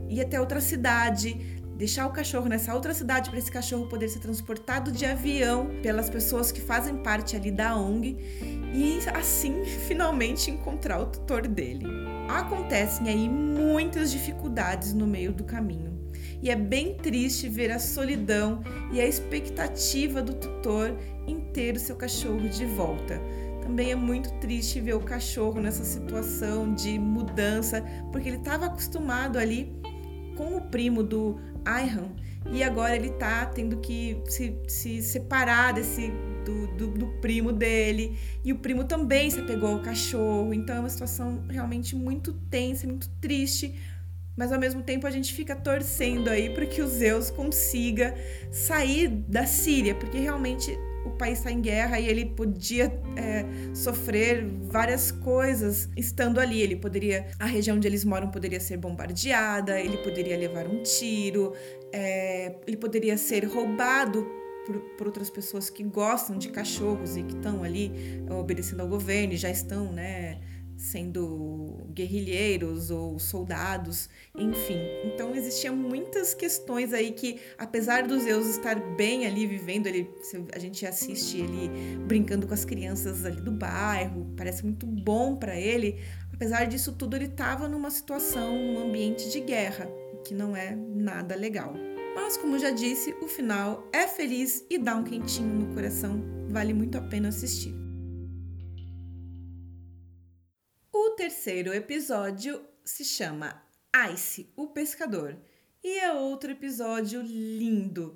ir 0.10 0.22
até 0.22 0.40
outra 0.40 0.62
cidade, 0.62 1.59
deixar 1.80 2.06
o 2.06 2.12
cachorro 2.12 2.50
nessa 2.50 2.76
outra 2.76 2.94
cidade 2.94 3.30
para 3.30 3.40
esse 3.40 3.50
cachorro 3.50 3.88
poder 3.88 4.10
ser 4.10 4.20
transportado 4.20 4.92
de 4.92 5.06
avião 5.06 5.70
pelas 5.82 6.10
pessoas 6.10 6.52
que 6.52 6.60
fazem 6.60 6.98
parte 6.98 7.38
ali 7.38 7.50
da 7.50 7.74
ONG 7.74 8.18
e 8.74 9.00
assim 9.14 9.64
finalmente 9.88 10.52
encontrar 10.52 11.00
o 11.00 11.06
tutor 11.06 11.48
dele. 11.48 11.86
Acontecem 12.28 13.08
aí 13.08 13.30
muitas 13.30 14.12
dificuldades 14.12 14.94
no 14.94 15.08
meio 15.08 15.32
do 15.32 15.46
caminho. 15.46 15.98
E 16.42 16.50
é 16.50 16.56
bem 16.56 16.96
triste 16.96 17.48
ver 17.48 17.72
a 17.72 17.80
solidão 17.80 18.62
e 18.92 19.00
a 19.00 19.08
expectativa 19.08 20.22
do 20.22 20.34
tutor 20.34 20.98
em 21.26 21.40
ter 21.54 21.78
o 21.78 21.80
seu 21.80 21.96
cachorro 21.96 22.50
de 22.50 22.66
volta 22.66 23.22
também 23.62 23.92
é 23.92 23.96
muito 23.96 24.32
triste 24.40 24.82
ver 24.82 24.96
o 24.96 25.00
cachorro 25.00 25.62
nessa 25.62 25.84
situação 25.84 26.74
de 26.74 26.98
mudança, 26.98 27.84
porque 28.12 28.28
ele 28.28 28.38
estava 28.38 28.66
acostumado 28.66 29.38
ali 29.38 29.72
com 30.40 30.56
o 30.56 30.62
primo 30.62 31.04
do 31.04 31.38
Ayhan 31.66 32.12
e 32.52 32.64
agora 32.64 32.96
ele 32.96 33.10
está 33.10 33.46
tendo 33.46 33.78
que 33.78 34.22
se, 34.26 34.58
se 34.68 35.02
separar 35.02 35.74
desse 35.74 36.12
do, 36.46 36.68
do, 36.68 36.88
do, 36.88 37.08
primo 37.20 37.52
dele 37.52 38.18
e 38.44 38.52
o 38.52 38.58
primo 38.58 38.86
também 38.86 39.30
se 39.30 39.40
apegou 39.40 39.74
ao 39.74 39.82
cachorro. 39.82 40.54
Então 40.54 40.76
é 40.76 40.80
uma 40.80 40.90
situação 40.90 41.44
realmente 41.50 41.96
muito 41.96 42.34
tensa, 42.34 42.88
muito 42.88 43.10
triste. 43.22 43.76
Mas 44.36 44.54
ao 44.54 44.60
mesmo 44.60 44.82
tempo 44.82 45.06
a 45.06 45.12
gente 45.12 45.34
fica 45.34 45.54
torcendo 45.56 46.30
aí 46.30 46.50
para 46.50 46.66
que 46.66 46.82
o 46.82 46.88
Zeus 46.88 47.30
consiga 47.30 48.16
sair 48.50 49.10
da 49.10 49.46
Síria, 49.46 49.94
porque 49.94 50.18
realmente 50.18 50.80
o 51.06 51.12
país 51.12 51.40
está 51.40 51.52
em 51.52 51.62
guerra 51.62 52.00
e 52.00 52.08
ele 52.08 52.26
podia 52.26 52.86
é, 53.16 53.46
sofrer 53.74 54.46
várias 54.64 55.12
coisas 55.12 55.90
estando 55.96 56.40
ali. 56.40 56.62
Ele 56.62 56.76
poderia, 56.76 57.28
a 57.40 57.46
região 57.46 57.78
onde 57.78 57.88
eles 57.88 58.04
moram 58.04 58.30
poderia 58.30 58.60
ser 58.60 58.78
bombardeada, 58.78 59.80
ele 59.80 59.98
poderia 59.98 60.38
levar 60.38 60.68
um 60.68 60.84
tiro, 60.84 61.54
é, 61.92 62.56
ele 62.68 62.78
poderia 62.78 63.18
ser 63.18 63.46
roubado 63.46 64.28
por, 64.66 64.80
por, 64.98 65.08
outras 65.08 65.30
pessoas 65.30 65.70
que 65.70 65.84
gostam 65.84 66.38
de 66.38 66.50
cachorros 66.50 67.18
e 67.18 67.24
que 67.24 67.36
estão 67.36 67.64
ali 67.64 67.92
obedecendo 68.30 68.82
ao 68.82 68.88
governo 68.88 69.34
e 69.34 69.38
já 69.38 69.50
estão, 69.50 69.92
né? 69.92 70.40
Sendo 70.80 71.86
guerrilheiros 71.94 72.90
ou 72.90 73.20
soldados, 73.20 74.10
enfim. 74.34 74.80
Então 75.04 75.36
existiam 75.36 75.76
muitas 75.76 76.34
questões 76.34 76.94
aí 76.94 77.12
que, 77.12 77.40
apesar 77.58 78.08
dos 78.08 78.24
Zeus 78.24 78.48
estar 78.48 78.80
bem 78.96 79.26
ali 79.26 79.46
vivendo, 79.46 79.88
ele, 79.88 80.10
a 80.54 80.58
gente 80.58 80.86
assiste 80.86 81.38
ele 81.38 81.70
brincando 82.08 82.48
com 82.48 82.54
as 82.54 82.64
crianças 82.64 83.26
ali 83.26 83.42
do 83.42 83.52
bairro, 83.52 84.34
parece 84.38 84.64
muito 84.64 84.86
bom 84.86 85.36
para 85.36 85.60
ele. 85.60 86.00
Apesar 86.34 86.64
disso 86.64 86.94
tudo, 86.94 87.18
ele 87.18 87.26
estava 87.26 87.68
numa 87.68 87.92
situação, 87.92 88.56
num 88.56 88.88
ambiente 88.88 89.30
de 89.30 89.42
guerra, 89.42 89.86
que 90.26 90.34
não 90.34 90.56
é 90.56 90.74
nada 90.76 91.36
legal. 91.36 91.74
Mas, 92.16 92.38
como 92.38 92.58
já 92.58 92.72
disse, 92.72 93.14
o 93.22 93.28
final 93.28 93.86
é 93.92 94.08
feliz 94.08 94.66
e 94.70 94.78
dá 94.78 94.96
um 94.96 95.04
quentinho 95.04 95.54
no 95.54 95.74
coração. 95.74 96.24
Vale 96.50 96.74
muito 96.74 96.98
a 96.98 97.02
pena 97.02 97.28
assistir. 97.28 97.89
Terceiro 101.20 101.74
episódio 101.74 102.62
se 102.82 103.04
chama 103.04 103.62
Ice, 104.14 104.50
o 104.56 104.68
Pescador, 104.68 105.36
e 105.84 106.00
é 106.00 106.14
outro 106.14 106.50
episódio 106.50 107.22
lindo. 107.22 108.16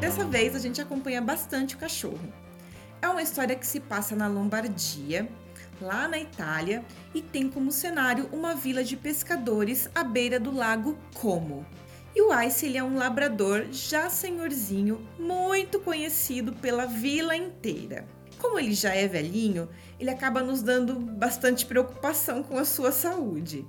Dessa 0.00 0.24
vez 0.24 0.56
a 0.56 0.58
gente 0.58 0.82
acompanha 0.82 1.22
bastante 1.22 1.76
o 1.76 1.78
cachorro. 1.78 2.32
É 3.00 3.08
uma 3.08 3.22
história 3.22 3.54
que 3.54 3.64
se 3.64 3.78
passa 3.78 4.16
na 4.16 4.26
Lombardia, 4.26 5.28
lá 5.80 6.08
na 6.08 6.18
Itália, 6.18 6.84
e 7.14 7.22
tem 7.22 7.48
como 7.48 7.70
cenário 7.70 8.28
uma 8.32 8.56
vila 8.56 8.82
de 8.82 8.96
pescadores 8.96 9.88
à 9.94 10.02
beira 10.02 10.40
do 10.40 10.50
lago 10.50 10.98
Como. 11.14 11.64
E 12.12 12.20
o 12.20 12.40
Ice 12.42 12.66
ele 12.66 12.78
é 12.78 12.82
um 12.82 12.96
labrador 12.96 13.68
já 13.70 14.10
senhorzinho, 14.10 15.08
muito 15.16 15.78
conhecido 15.78 16.52
pela 16.54 16.86
vila 16.86 17.36
inteira. 17.36 18.04
Como 18.44 18.58
ele 18.58 18.74
já 18.74 18.94
é 18.94 19.08
velhinho, 19.08 19.70
ele 19.98 20.10
acaba 20.10 20.42
nos 20.42 20.60
dando 20.60 21.00
bastante 21.00 21.64
preocupação 21.64 22.42
com 22.42 22.58
a 22.58 22.64
sua 22.66 22.92
saúde. 22.92 23.66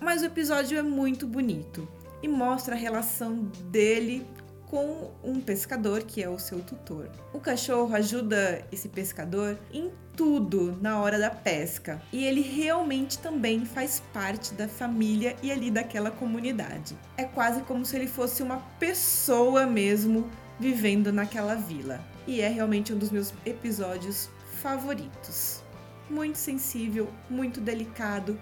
Mas 0.00 0.22
o 0.22 0.26
episódio 0.26 0.78
é 0.78 0.82
muito 0.82 1.26
bonito 1.26 1.88
e 2.22 2.28
mostra 2.28 2.76
a 2.76 2.78
relação 2.78 3.50
dele 3.64 4.24
com 4.66 5.10
um 5.24 5.40
pescador 5.40 6.04
que 6.04 6.22
é 6.22 6.28
o 6.28 6.38
seu 6.38 6.60
tutor. 6.60 7.10
O 7.32 7.40
cachorro 7.40 7.92
ajuda 7.96 8.64
esse 8.70 8.88
pescador 8.88 9.58
em 9.72 9.90
tudo 10.16 10.78
na 10.80 11.00
hora 11.00 11.18
da 11.18 11.28
pesca 11.28 12.00
e 12.12 12.24
ele 12.24 12.42
realmente 12.42 13.18
também 13.18 13.66
faz 13.66 14.00
parte 14.14 14.54
da 14.54 14.68
família 14.68 15.34
e 15.42 15.50
ali 15.50 15.68
daquela 15.68 16.12
comunidade. 16.12 16.96
É 17.16 17.24
quase 17.24 17.62
como 17.62 17.84
se 17.84 17.96
ele 17.96 18.06
fosse 18.06 18.40
uma 18.40 18.58
pessoa 18.78 19.66
mesmo 19.66 20.30
vivendo 20.60 21.12
naquela 21.12 21.56
vila 21.56 22.00
e 22.26 22.40
é 22.40 22.48
realmente 22.48 22.92
um 22.92 22.98
dos 22.98 23.10
meus 23.10 23.32
episódios 23.44 24.28
favoritos. 24.60 25.62
Muito 26.10 26.36
sensível, 26.36 27.12
muito 27.28 27.60
delicado, 27.60 28.40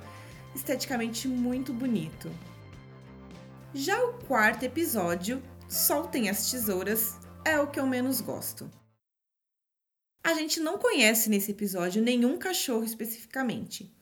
esteticamente 0.54 1.28
muito 1.28 1.72
bonito. 1.72 2.30
Já 3.72 4.02
o 4.04 4.14
quarto 4.24 4.64
episódio, 4.64 5.42
Soltem 5.68 6.28
as 6.28 6.50
Tesouras, 6.50 7.14
é 7.44 7.58
o 7.58 7.66
que 7.66 7.80
eu 7.80 7.86
menos 7.86 8.20
gosto. 8.20 8.70
A 10.22 10.32
gente 10.34 10.60
não 10.60 10.78
conhece 10.78 11.28
nesse 11.28 11.50
episódio 11.50 12.02
nenhum 12.02 12.38
cachorro 12.38 12.84
especificamente. 12.84 13.94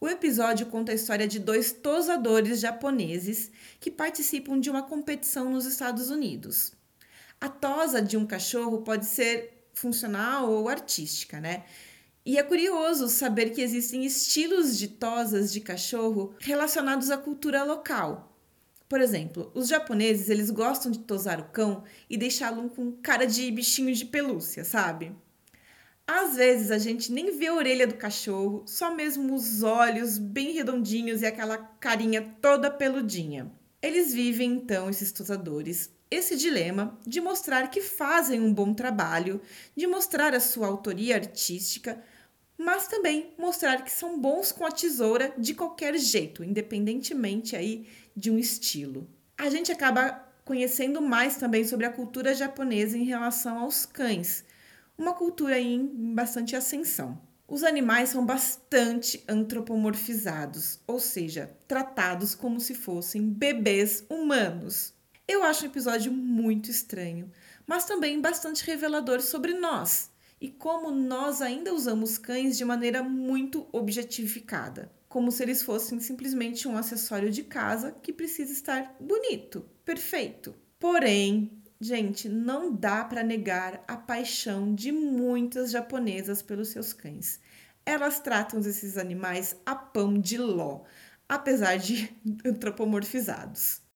O 0.00 0.08
episódio 0.08 0.66
conta 0.66 0.92
a 0.92 0.94
história 0.94 1.28
de 1.28 1.38
dois 1.38 1.72
tosadores 1.72 2.58
japoneses 2.58 3.52
que 3.78 3.90
participam 3.90 4.58
de 4.58 4.70
uma 4.70 4.82
competição 4.82 5.50
nos 5.50 5.66
Estados 5.66 6.08
Unidos. 6.08 6.72
A 7.40 7.48
tosa 7.48 8.02
de 8.02 8.16
um 8.16 8.26
cachorro 8.26 8.82
pode 8.82 9.06
ser 9.06 9.70
funcional 9.72 10.50
ou 10.50 10.68
artística, 10.68 11.40
né? 11.40 11.64
E 12.24 12.36
é 12.36 12.42
curioso 12.42 13.08
saber 13.08 13.50
que 13.50 13.62
existem 13.62 14.04
estilos 14.04 14.76
de 14.76 14.88
tosas 14.88 15.50
de 15.50 15.60
cachorro 15.60 16.34
relacionados 16.38 17.10
à 17.10 17.16
cultura 17.16 17.64
local. 17.64 18.36
Por 18.86 19.00
exemplo, 19.00 19.50
os 19.54 19.68
japoneses 19.68 20.28
eles 20.28 20.50
gostam 20.50 20.92
de 20.92 20.98
tosar 20.98 21.40
o 21.40 21.48
cão 21.48 21.84
e 22.10 22.18
deixá-lo 22.18 22.68
com 22.68 22.92
cara 22.92 23.26
de 23.26 23.50
bichinho 23.50 23.94
de 23.94 24.04
pelúcia, 24.04 24.64
sabe? 24.64 25.16
Às 26.06 26.34
vezes 26.34 26.70
a 26.70 26.78
gente 26.78 27.12
nem 27.12 27.38
vê 27.38 27.46
a 27.46 27.54
orelha 27.54 27.86
do 27.86 27.94
cachorro, 27.94 28.64
só 28.66 28.94
mesmo 28.94 29.32
os 29.32 29.62
olhos 29.62 30.18
bem 30.18 30.52
redondinhos 30.52 31.22
e 31.22 31.26
aquela 31.26 31.56
carinha 31.56 32.36
toda 32.42 32.70
peludinha. 32.70 33.50
Eles 33.80 34.12
vivem 34.12 34.50
então, 34.50 34.90
esses 34.90 35.12
tosadores, 35.12 35.88
esse 36.10 36.36
dilema 36.36 36.98
de 37.06 37.20
mostrar 37.20 37.70
que 37.70 37.80
fazem 37.80 38.40
um 38.40 38.52
bom 38.52 38.74
trabalho, 38.74 39.40
de 39.76 39.86
mostrar 39.86 40.34
a 40.34 40.40
sua 40.40 40.66
autoria 40.66 41.14
artística, 41.14 42.02
mas 42.58 42.88
também 42.88 43.32
mostrar 43.38 43.82
que 43.82 43.90
são 43.90 44.18
bons 44.20 44.52
com 44.52 44.66
a 44.66 44.72
tesoura 44.72 45.32
de 45.38 45.54
qualquer 45.54 45.96
jeito, 45.96 46.44
independentemente 46.44 47.54
aí 47.56 47.88
de 48.14 48.30
um 48.30 48.38
estilo. 48.38 49.08
A 49.38 49.48
gente 49.48 49.72
acaba 49.72 50.28
conhecendo 50.44 51.00
mais 51.00 51.36
também 51.36 51.64
sobre 51.64 51.86
a 51.86 51.92
cultura 51.92 52.34
japonesa 52.34 52.98
em 52.98 53.04
relação 53.04 53.58
aos 53.58 53.86
cães, 53.86 54.44
uma 54.98 55.14
cultura 55.14 55.58
em 55.58 55.86
bastante 56.14 56.54
ascensão. 56.56 57.18
Os 57.48 57.64
animais 57.64 58.10
são 58.10 58.26
bastante 58.26 59.24
antropomorfizados, 59.26 60.78
ou 60.86 61.00
seja, 61.00 61.50
tratados 61.66 62.34
como 62.34 62.60
se 62.60 62.74
fossem 62.74 63.28
bebês 63.28 64.04
humanos. 64.08 64.92
Eu 65.32 65.44
acho 65.44 65.62
um 65.62 65.68
episódio 65.68 66.10
muito 66.10 66.72
estranho, 66.72 67.30
mas 67.64 67.84
também 67.84 68.20
bastante 68.20 68.66
revelador 68.66 69.20
sobre 69.20 69.54
nós 69.54 70.10
e 70.40 70.48
como 70.48 70.90
nós 70.90 71.40
ainda 71.40 71.72
usamos 71.72 72.18
cães 72.18 72.58
de 72.58 72.64
maneira 72.64 73.00
muito 73.00 73.68
objetificada, 73.70 74.90
como 75.08 75.30
se 75.30 75.44
eles 75.44 75.62
fossem 75.62 76.00
simplesmente 76.00 76.66
um 76.66 76.76
acessório 76.76 77.30
de 77.30 77.44
casa 77.44 77.92
que 78.02 78.12
precisa 78.12 78.52
estar 78.52 78.96
bonito, 78.98 79.64
perfeito. 79.84 80.52
Porém, 80.80 81.62
gente, 81.80 82.28
não 82.28 82.74
dá 82.74 83.04
para 83.04 83.22
negar 83.22 83.84
a 83.86 83.96
paixão 83.96 84.74
de 84.74 84.90
muitas 84.90 85.70
japonesas 85.70 86.42
pelos 86.42 86.70
seus 86.70 86.92
cães. 86.92 87.38
Elas 87.86 88.18
tratam 88.18 88.58
esses 88.58 88.98
animais 88.98 89.54
a 89.64 89.76
pão 89.76 90.12
de 90.18 90.36
ló, 90.36 90.82
apesar 91.28 91.76
de 91.76 92.12
antropomorfizados. 92.44 93.88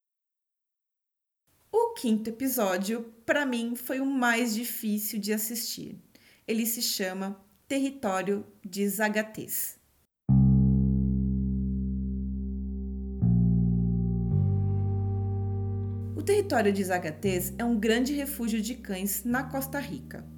Quinto 1.96 2.28
episódio, 2.28 3.12
para 3.24 3.46
mim, 3.46 3.76
foi 3.76 4.00
o 4.00 4.04
mais 4.06 4.52
difícil 4.52 5.20
de 5.20 5.32
assistir. 5.32 5.96
Ele 6.46 6.66
se 6.66 6.82
chama 6.82 7.40
Território 7.68 8.44
de 8.64 8.86
Zagates. 8.88 9.78
O 16.16 16.22
território 16.22 16.72
de 16.72 16.82
Zagates 16.82 17.54
é 17.56 17.64
um 17.64 17.78
grande 17.78 18.12
refúgio 18.12 18.60
de 18.60 18.74
cães 18.74 19.22
na 19.24 19.44
Costa 19.44 19.78
Rica. 19.78 20.33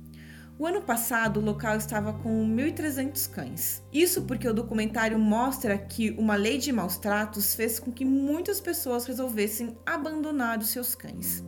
O 0.59 0.65
ano 0.65 0.81
passado, 0.81 1.39
o 1.39 1.45
local 1.45 1.77
estava 1.77 2.15
com 2.15 2.43
1.300 2.49 3.31
cães. 3.31 3.83
Isso 3.93 4.23
porque 4.23 4.49
o 4.49 4.55
documentário 4.55 5.19
mostra 5.19 5.77
que 5.77 6.13
uma 6.13 6.35
lei 6.35 6.57
de 6.57 6.73
maus 6.73 6.97
tratos 6.97 7.55
fez 7.55 7.79
com 7.79 7.93
que 7.93 8.07
muitas 8.07 8.59
pessoas 8.59 9.05
resolvessem 9.05 9.77
abandonar 9.85 10.59
os 10.59 10.71
seus 10.71 10.95
cães. 10.95 11.45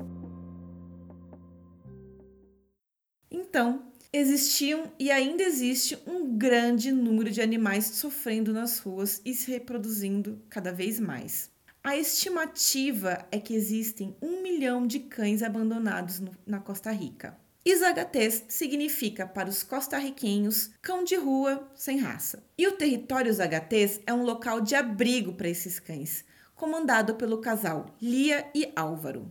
Então, 3.30 3.90
existiam 4.12 4.92
e 4.98 5.10
ainda 5.10 5.42
existe 5.42 5.98
um 6.06 6.36
grande 6.36 6.92
número 6.92 7.30
de 7.30 7.40
animais 7.40 7.86
sofrendo 7.86 8.52
nas 8.52 8.78
ruas 8.78 9.22
e 9.24 9.32
se 9.32 9.50
reproduzindo 9.50 10.42
cada 10.50 10.70
vez 10.70 11.00
mais. 11.00 11.50
A 11.82 11.96
estimativa 11.96 13.26
é 13.32 13.40
que 13.40 13.54
existem 13.54 14.14
um 14.20 14.42
milhão 14.42 14.86
de 14.86 15.00
cães 15.00 15.42
abandonados 15.42 16.20
no, 16.20 16.32
na 16.46 16.60
Costa 16.60 16.90
Rica. 16.90 17.47
Isagatés 17.64 18.44
significa 18.48 19.26
para 19.26 19.48
os 19.48 19.62
costarriquenhos 19.62 20.70
cão 20.80 21.04
de 21.04 21.16
rua 21.16 21.70
sem 21.74 21.98
raça. 21.98 22.42
E 22.56 22.66
o 22.66 22.72
território 22.72 23.32
Zagatés 23.32 24.00
é 24.06 24.14
um 24.14 24.22
local 24.22 24.60
de 24.60 24.74
abrigo 24.74 25.34
para 25.34 25.48
esses 25.48 25.78
cães, 25.78 26.24
comandado 26.54 27.14
pelo 27.16 27.38
casal 27.38 27.94
Lia 28.00 28.48
e 28.54 28.72
Álvaro. 28.74 29.30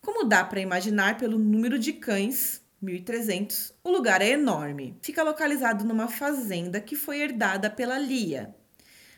Como 0.00 0.24
dá 0.24 0.44
para 0.44 0.60
imaginar 0.60 1.18
pelo 1.18 1.38
número 1.38 1.78
de 1.78 1.92
cães, 1.92 2.62
1.300, 2.82 3.72
o 3.82 3.90
lugar 3.90 4.22
é 4.22 4.30
enorme. 4.30 4.96
Fica 5.02 5.22
localizado 5.22 5.84
numa 5.84 6.06
fazenda 6.06 6.80
que 6.80 6.94
foi 6.94 7.20
herdada 7.20 7.68
pela 7.68 7.98
Lia. 7.98 8.54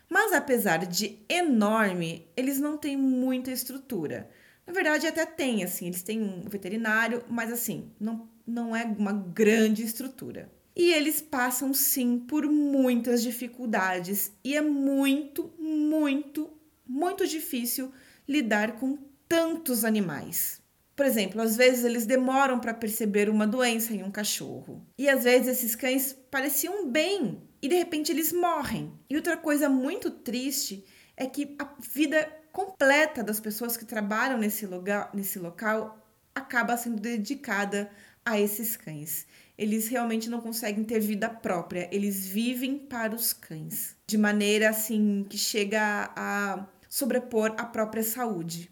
Mas 0.09 0.33
apesar 0.33 0.85
de 0.85 1.19
enorme, 1.29 2.27
eles 2.35 2.59
não 2.59 2.75
têm 2.75 2.97
muita 2.97 3.51
estrutura. 3.51 4.29
Na 4.71 4.73
verdade, 4.73 5.05
até 5.05 5.25
tem, 5.25 5.65
assim, 5.65 5.87
eles 5.87 6.01
têm 6.01 6.21
um 6.21 6.43
veterinário, 6.47 7.25
mas 7.27 7.51
assim, 7.51 7.91
não, 7.99 8.29
não 8.47 8.73
é 8.73 8.85
uma 8.85 9.11
grande 9.11 9.83
estrutura. 9.83 10.49
E 10.73 10.93
eles 10.93 11.19
passam 11.19 11.73
sim 11.73 12.17
por 12.17 12.45
muitas 12.47 13.21
dificuldades 13.21 14.31
e 14.41 14.55
é 14.55 14.61
muito, 14.61 15.51
muito, 15.59 16.49
muito 16.87 17.27
difícil 17.27 17.91
lidar 18.25 18.77
com 18.77 18.97
tantos 19.27 19.83
animais. 19.83 20.61
Por 20.95 21.05
exemplo, 21.05 21.41
às 21.41 21.57
vezes 21.57 21.83
eles 21.83 22.05
demoram 22.05 22.57
para 22.57 22.73
perceber 22.73 23.29
uma 23.29 23.45
doença 23.45 23.93
em 23.93 24.03
um 24.03 24.09
cachorro. 24.09 24.87
E 24.97 25.09
às 25.09 25.25
vezes 25.25 25.49
esses 25.49 25.75
cães 25.75 26.17
pareciam 26.31 26.89
bem 26.89 27.41
e 27.61 27.67
de 27.67 27.75
repente 27.75 28.09
eles 28.09 28.31
morrem. 28.31 28.93
E 29.09 29.17
outra 29.17 29.35
coisa 29.35 29.67
muito 29.67 30.09
triste 30.09 30.85
é 31.17 31.25
que 31.25 31.57
a 31.59 31.75
vida 31.93 32.40
completa 32.51 33.23
das 33.23 33.39
pessoas 33.39 33.77
que 33.77 33.85
trabalham 33.85 34.37
nesse 34.37 34.65
local, 34.65 35.09
nesse 35.13 35.39
local 35.39 35.97
acaba 36.33 36.77
sendo 36.77 36.99
dedicada 36.99 37.89
a 38.25 38.39
esses 38.39 38.77
cães. 38.77 39.25
Eles 39.57 39.87
realmente 39.87 40.29
não 40.29 40.41
conseguem 40.41 40.83
ter 40.83 40.99
vida 40.99 41.29
própria, 41.29 41.87
eles 41.91 42.25
vivem 42.25 42.77
para 42.77 43.15
os 43.15 43.33
cães, 43.33 43.95
de 44.07 44.17
maneira 44.17 44.69
assim 44.69 45.25
que 45.29 45.37
chega 45.37 46.11
a 46.15 46.65
sobrepor 46.89 47.53
a 47.57 47.65
própria 47.65 48.03
saúde. 48.03 48.71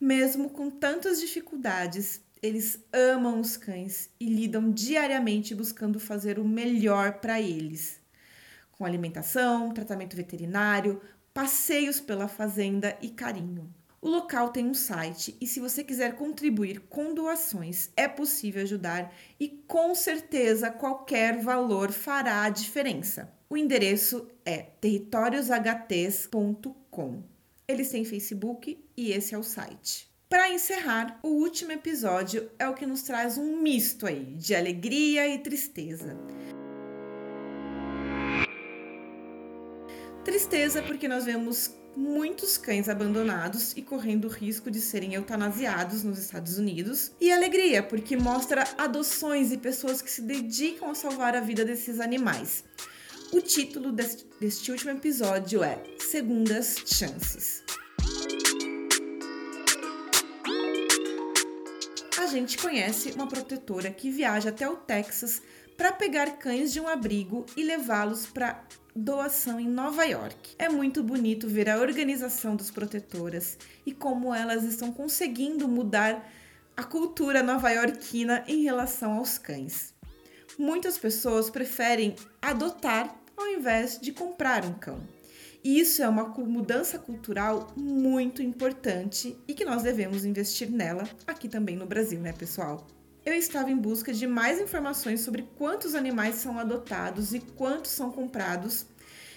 Mesmo 0.00 0.50
com 0.50 0.70
tantas 0.70 1.20
dificuldades, 1.20 2.20
eles 2.42 2.78
amam 2.92 3.40
os 3.40 3.56
cães 3.56 4.10
e 4.20 4.26
lidam 4.26 4.70
diariamente 4.70 5.54
buscando 5.54 5.98
fazer 5.98 6.38
o 6.38 6.44
melhor 6.44 7.20
para 7.20 7.40
eles. 7.40 8.00
Com 8.72 8.84
alimentação, 8.84 9.72
tratamento 9.72 10.16
veterinário, 10.16 11.00
passeios 11.34 12.00
pela 12.00 12.28
fazenda 12.28 12.96
e 13.02 13.10
carinho. 13.10 13.68
O 14.00 14.08
local 14.08 14.50
tem 14.50 14.66
um 14.66 14.74
site 14.74 15.36
e 15.40 15.46
se 15.46 15.58
você 15.58 15.82
quiser 15.82 16.14
contribuir 16.14 16.78
com 16.88 17.12
doações, 17.12 17.90
é 17.96 18.06
possível 18.06 18.62
ajudar 18.62 19.12
e 19.40 19.48
com 19.66 19.92
certeza 19.94 20.70
qualquer 20.70 21.40
valor 21.40 21.90
fará 21.90 22.44
a 22.44 22.50
diferença. 22.50 23.32
O 23.50 23.56
endereço 23.56 24.28
é 24.44 24.58
territóriosHTs.com. 24.58 27.22
Eles 27.66 27.88
têm 27.88 28.04
Facebook 28.04 28.78
e 28.96 29.10
esse 29.10 29.34
é 29.34 29.38
o 29.38 29.42
site. 29.42 30.08
Para 30.28 30.52
encerrar, 30.52 31.18
o 31.22 31.28
último 31.28 31.72
episódio 31.72 32.50
é 32.58 32.68
o 32.68 32.74
que 32.74 32.86
nos 32.86 33.02
traz 33.02 33.38
um 33.38 33.56
misto 33.56 34.06
aí 34.06 34.36
de 34.36 34.54
alegria 34.54 35.26
e 35.28 35.38
tristeza. 35.38 36.16
Tristeza 40.24 40.82
porque 40.82 41.06
nós 41.06 41.26
vemos 41.26 41.70
muitos 41.94 42.56
cães 42.56 42.88
abandonados 42.88 43.72
e 43.76 43.82
correndo 43.82 44.24
o 44.24 44.30
risco 44.30 44.70
de 44.70 44.80
serem 44.80 45.14
eutanasiados 45.14 46.02
nos 46.02 46.18
Estados 46.18 46.56
Unidos. 46.56 47.12
E 47.20 47.30
alegria, 47.30 47.82
porque 47.82 48.16
mostra 48.16 48.66
adoções 48.78 49.52
e 49.52 49.58
pessoas 49.58 50.00
que 50.00 50.10
se 50.10 50.22
dedicam 50.22 50.90
a 50.90 50.94
salvar 50.94 51.36
a 51.36 51.40
vida 51.40 51.64
desses 51.64 52.00
animais. 52.00 52.64
O 53.32 53.40
título 53.40 53.92
deste, 53.92 54.26
deste 54.40 54.72
último 54.72 54.92
episódio 54.92 55.62
é 55.62 55.82
Segundas 55.98 56.76
Chances. 56.86 57.62
A 62.18 62.26
gente 62.26 62.56
conhece 62.56 63.12
uma 63.12 63.28
protetora 63.28 63.90
que 63.90 64.10
viaja 64.10 64.48
até 64.48 64.68
o 64.68 64.76
Texas 64.76 65.42
para 65.76 65.92
pegar 65.92 66.38
cães 66.38 66.72
de 66.72 66.80
um 66.80 66.88
abrigo 66.88 67.44
e 67.56 67.64
levá-los 67.64 68.26
para 68.26 68.64
doação 68.94 69.58
em 69.58 69.68
Nova 69.68 70.04
York. 70.04 70.54
É 70.58 70.68
muito 70.68 71.02
bonito 71.02 71.48
ver 71.48 71.68
a 71.68 71.78
organização 71.78 72.54
das 72.54 72.70
protetoras 72.70 73.58
e 73.84 73.92
como 73.92 74.32
elas 74.32 74.62
estão 74.62 74.92
conseguindo 74.92 75.66
mudar 75.66 76.30
a 76.76 76.84
cultura 76.84 77.42
nova-iorquina 77.42 78.44
em 78.46 78.62
relação 78.62 79.12
aos 79.14 79.38
cães. 79.38 79.92
Muitas 80.58 80.96
pessoas 80.96 81.50
preferem 81.50 82.14
adotar 82.40 83.14
ao 83.36 83.46
invés 83.48 83.98
de 84.00 84.12
comprar 84.12 84.64
um 84.64 84.74
cão. 84.74 85.00
E 85.62 85.80
isso 85.80 86.02
é 86.02 86.08
uma 86.08 86.24
mudança 86.24 86.98
cultural 86.98 87.72
muito 87.74 88.42
importante 88.42 89.36
e 89.48 89.54
que 89.54 89.64
nós 89.64 89.82
devemos 89.82 90.24
investir 90.24 90.70
nela 90.70 91.08
aqui 91.26 91.48
também 91.48 91.74
no 91.74 91.86
Brasil, 91.86 92.20
né, 92.20 92.32
pessoal? 92.32 92.86
Eu 93.24 93.32
estava 93.32 93.70
em 93.70 93.76
busca 93.76 94.12
de 94.12 94.26
mais 94.26 94.60
informações 94.60 95.20
sobre 95.20 95.48
quantos 95.56 95.94
animais 95.94 96.34
são 96.34 96.58
adotados 96.58 97.32
e 97.32 97.40
quantos 97.40 97.92
são 97.92 98.10
comprados 98.10 98.84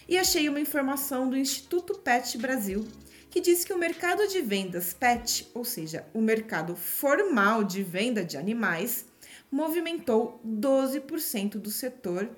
e 0.09 0.17
achei 0.17 0.49
uma 0.49 0.59
informação 0.59 1.29
do 1.29 1.37
Instituto 1.37 1.97
Pet 1.97 2.37
Brasil 2.37 2.85
que 3.29 3.39
diz 3.39 3.63
que 3.63 3.73
o 3.73 3.77
mercado 3.77 4.27
de 4.27 4.41
vendas 4.41 4.93
pet, 4.93 5.49
ou 5.53 5.63
seja, 5.63 6.05
o 6.13 6.21
mercado 6.21 6.75
formal 6.75 7.63
de 7.63 7.81
venda 7.81 8.25
de 8.25 8.35
animais, 8.35 9.05
movimentou 9.49 10.41
12% 10.45 11.51
do 11.51 11.69
setor 11.69 12.29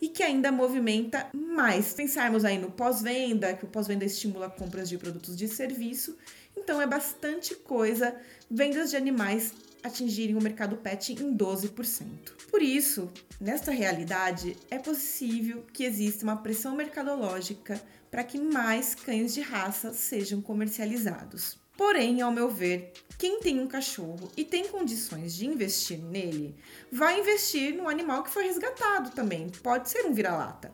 e 0.00 0.08
que 0.08 0.22
ainda 0.22 0.50
movimenta 0.50 1.28
mais. 1.34 1.92
Pensarmos 1.92 2.44
aí 2.44 2.58
no 2.58 2.70
pós-venda, 2.70 3.54
que 3.54 3.64
o 3.64 3.68
pós-venda 3.68 4.04
estimula 4.04 4.50
compras 4.50 4.88
de 4.88 4.98
produtos 4.98 5.36
de 5.36 5.46
serviço, 5.46 6.16
então 6.56 6.80
é 6.80 6.86
bastante 6.86 7.54
coisa. 7.54 8.14
Vendas 8.50 8.90
de 8.90 8.96
animais 8.96 9.52
atingirem 9.82 10.36
o 10.36 10.42
mercado 10.42 10.76
pet 10.76 11.12
em 11.12 11.36
12%. 11.36 12.06
Por 12.50 12.62
isso, 12.62 13.10
nesta 13.40 13.70
realidade, 13.70 14.56
é 14.70 14.78
possível 14.78 15.64
que 15.72 15.84
exista 15.84 16.24
uma 16.24 16.36
pressão 16.36 16.74
mercadológica 16.74 17.80
para 18.10 18.24
que 18.24 18.38
mais 18.38 18.94
cães 18.94 19.34
de 19.34 19.40
raça 19.40 19.92
sejam 19.92 20.40
comercializados. 20.40 21.58
Porém, 21.76 22.22
ao 22.22 22.32
meu 22.32 22.48
ver, 22.48 22.92
quem 23.18 23.40
tem 23.40 23.60
um 23.60 23.66
cachorro 23.66 24.30
e 24.36 24.44
tem 24.44 24.66
condições 24.68 25.34
de 25.34 25.46
investir 25.46 25.98
nele, 25.98 26.56
vai 26.90 27.20
investir 27.20 27.74
no 27.74 27.88
animal 27.88 28.22
que 28.22 28.30
foi 28.30 28.44
resgatado 28.44 29.10
também. 29.10 29.50
Pode 29.62 29.90
ser 29.90 30.06
um 30.06 30.14
vira-lata. 30.14 30.72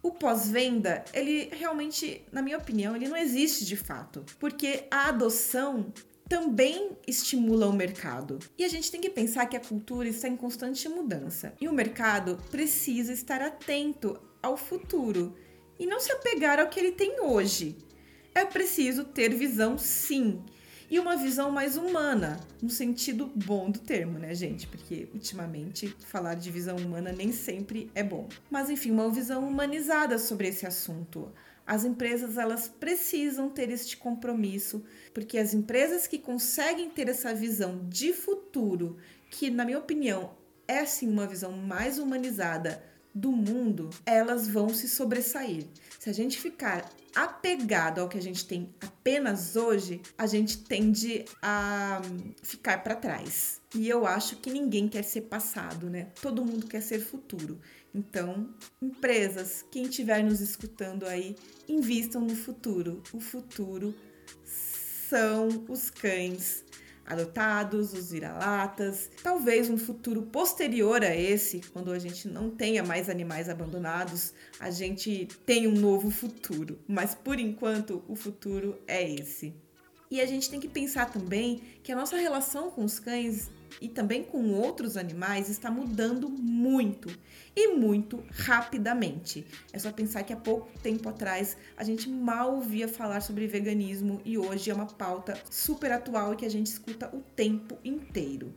O 0.00 0.12
pós-venda, 0.12 1.04
ele 1.12 1.48
realmente, 1.52 2.24
na 2.30 2.40
minha 2.40 2.56
opinião, 2.56 2.94
ele 2.94 3.08
não 3.08 3.16
existe 3.16 3.64
de 3.64 3.76
fato, 3.76 4.24
porque 4.38 4.84
a 4.90 5.08
adoção 5.08 5.92
também 6.28 6.96
estimula 7.06 7.66
o 7.66 7.72
mercado. 7.72 8.38
E 8.56 8.64
a 8.64 8.68
gente 8.68 8.90
tem 8.90 9.00
que 9.00 9.10
pensar 9.10 9.46
que 9.46 9.56
a 9.56 9.60
cultura 9.60 10.08
está 10.08 10.28
em 10.28 10.36
constante 10.36 10.88
mudança 10.88 11.54
e 11.60 11.66
o 11.66 11.72
mercado 11.72 12.38
precisa 12.50 13.12
estar 13.12 13.40
atento 13.40 14.20
ao 14.42 14.56
futuro 14.56 15.34
e 15.78 15.86
não 15.86 15.98
se 15.98 16.12
apegar 16.12 16.60
ao 16.60 16.68
que 16.68 16.78
ele 16.78 16.92
tem 16.92 17.20
hoje. 17.20 17.76
É 18.34 18.44
preciso 18.44 19.04
ter 19.04 19.34
visão, 19.34 19.78
sim, 19.78 20.44
e 20.90 20.98
uma 20.98 21.16
visão 21.16 21.50
mais 21.50 21.76
humana, 21.76 22.40
no 22.62 22.70
sentido 22.70 23.30
bom 23.34 23.70
do 23.70 23.78
termo, 23.78 24.18
né, 24.18 24.34
gente? 24.34 24.66
Porque 24.66 25.06
ultimamente 25.12 25.94
falar 26.06 26.34
de 26.34 26.50
visão 26.50 26.76
humana 26.76 27.12
nem 27.12 27.30
sempre 27.30 27.90
é 27.94 28.02
bom. 28.02 28.26
Mas 28.50 28.70
enfim, 28.70 28.90
uma 28.90 29.10
visão 29.10 29.46
humanizada 29.46 30.18
sobre 30.18 30.48
esse 30.48 30.66
assunto. 30.66 31.30
As 31.68 31.84
empresas 31.84 32.38
elas 32.38 32.66
precisam 32.66 33.50
ter 33.50 33.68
este 33.68 33.94
compromisso, 33.98 34.82
porque 35.12 35.36
as 35.36 35.52
empresas 35.52 36.06
que 36.06 36.18
conseguem 36.18 36.88
ter 36.88 37.10
essa 37.10 37.34
visão 37.34 37.86
de 37.90 38.14
futuro, 38.14 38.96
que 39.30 39.50
na 39.50 39.66
minha 39.66 39.78
opinião 39.78 40.30
é 40.66 40.86
sim 40.86 41.06
uma 41.06 41.26
visão 41.26 41.52
mais 41.52 41.98
humanizada 41.98 42.82
do 43.14 43.30
mundo, 43.30 43.90
elas 44.06 44.48
vão 44.48 44.70
se 44.70 44.88
sobressair. 44.88 45.66
Se 45.98 46.08
a 46.08 46.12
gente 46.14 46.38
ficar 46.38 46.88
apegado 47.14 47.98
ao 47.98 48.08
que 48.08 48.16
a 48.16 48.22
gente 48.22 48.46
tem 48.46 48.72
apenas 48.80 49.54
hoje, 49.54 50.00
a 50.16 50.26
gente 50.26 50.58
tende 50.58 51.26
a 51.42 52.00
ficar 52.42 52.82
para 52.82 52.96
trás. 52.96 53.60
E 53.74 53.88
eu 53.88 54.06
acho 54.06 54.36
que 54.36 54.50
ninguém 54.50 54.88
quer 54.88 55.02
ser 55.02 55.22
passado, 55.22 55.90
né? 55.90 56.08
Todo 56.22 56.44
mundo 56.44 56.66
quer 56.66 56.80
ser 56.80 57.00
futuro. 57.00 57.60
Então, 57.94 58.48
empresas, 58.80 59.64
quem 59.70 59.84
estiver 59.84 60.22
nos 60.22 60.40
escutando 60.40 61.06
aí, 61.06 61.36
invistam 61.68 62.20
no 62.20 62.36
futuro. 62.36 63.02
O 63.12 63.20
futuro 63.20 63.94
são 64.44 65.48
os 65.68 65.90
cães 65.90 66.64
adotados, 67.08 67.94
os 67.94 68.10
vira-latas, 68.10 69.10
talvez 69.22 69.70
um 69.70 69.78
futuro 69.78 70.22
posterior 70.22 71.02
a 71.02 71.16
esse, 71.16 71.62
quando 71.72 71.90
a 71.90 71.98
gente 71.98 72.28
não 72.28 72.50
tenha 72.50 72.84
mais 72.84 73.08
animais 73.08 73.48
abandonados, 73.48 74.34
a 74.60 74.70
gente 74.70 75.26
tem 75.46 75.66
um 75.66 75.72
novo 75.72 76.10
futuro. 76.10 76.78
Mas 76.86 77.14
por 77.14 77.40
enquanto, 77.40 78.04
o 78.06 78.14
futuro 78.14 78.78
é 78.86 79.10
esse. 79.10 79.54
E 80.10 80.20
a 80.20 80.26
gente 80.26 80.48
tem 80.48 80.58
que 80.58 80.68
pensar 80.68 81.10
também 81.10 81.60
que 81.82 81.92
a 81.92 81.96
nossa 81.96 82.16
relação 82.16 82.70
com 82.70 82.84
os 82.84 82.98
cães 82.98 83.50
e 83.80 83.88
também 83.88 84.24
com 84.24 84.52
outros 84.52 84.96
animais 84.96 85.48
está 85.48 85.70
mudando 85.70 86.28
muito 86.28 87.08
e 87.54 87.74
muito 87.74 88.24
rapidamente. 88.30 89.46
É 89.72 89.78
só 89.78 89.92
pensar 89.92 90.22
que 90.22 90.32
há 90.32 90.36
pouco 90.36 90.68
tempo 90.80 91.08
atrás 91.08 91.56
a 91.76 91.84
gente 91.84 92.08
mal 92.08 92.54
ouvia 92.54 92.88
falar 92.88 93.20
sobre 93.20 93.46
veganismo 93.46 94.20
e 94.24 94.38
hoje 94.38 94.70
é 94.70 94.74
uma 94.74 94.86
pauta 94.86 95.40
super 95.50 95.92
atual 95.92 96.32
e 96.32 96.36
que 96.36 96.46
a 96.46 96.50
gente 96.50 96.66
escuta 96.66 97.14
o 97.14 97.20
tempo 97.20 97.78
inteiro. 97.84 98.54